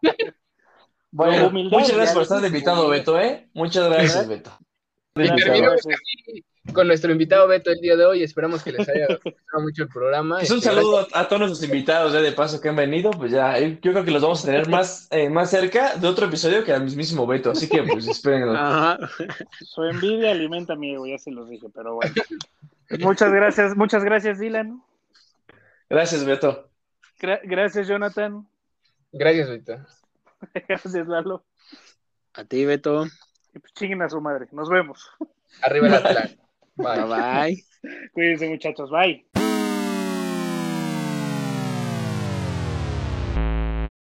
[1.11, 2.87] Bueno, humildad, muchas gracias por estar invitado.
[2.87, 3.49] Beto, ¿eh?
[3.53, 4.51] Muchas gracias, Beto.
[5.15, 8.21] Y terminamos aquí con nuestro invitado Beto el día de hoy.
[8.21, 10.37] Esperamos que les haya gustado mucho el programa.
[10.37, 13.09] Pues un Este, saludo a, a todos nuestros invitados ya de paso que han venido,
[13.09, 16.07] pues ya, eh, yo creo que los vamos a tener más, eh, más cerca de
[16.07, 18.53] otro episodio que al mismísimo Beto, así que pues espérenlo.
[18.55, 18.99] Ajá.
[19.61, 22.13] Su envidia alimenta mi ego, ya se los dije, pero bueno.
[22.99, 24.81] Muchas gracias, muchas gracias, Dylan.
[25.89, 26.69] Gracias, Beto.
[27.19, 28.47] Gra- gracias, Jonathan.
[29.11, 29.77] Gracias, Beto.
[30.67, 31.43] Gracias, Lalo.
[32.33, 33.05] A ti, Beto.
[33.53, 34.47] Y pues chinguen a su madre.
[34.51, 35.09] Nos vemos.
[35.61, 36.37] Arriba el Atlas.
[36.75, 37.03] Bye.
[37.03, 37.05] Bye
[37.83, 38.09] bye.
[38.13, 38.89] Cuídense, muchachos.
[38.89, 39.25] Bye.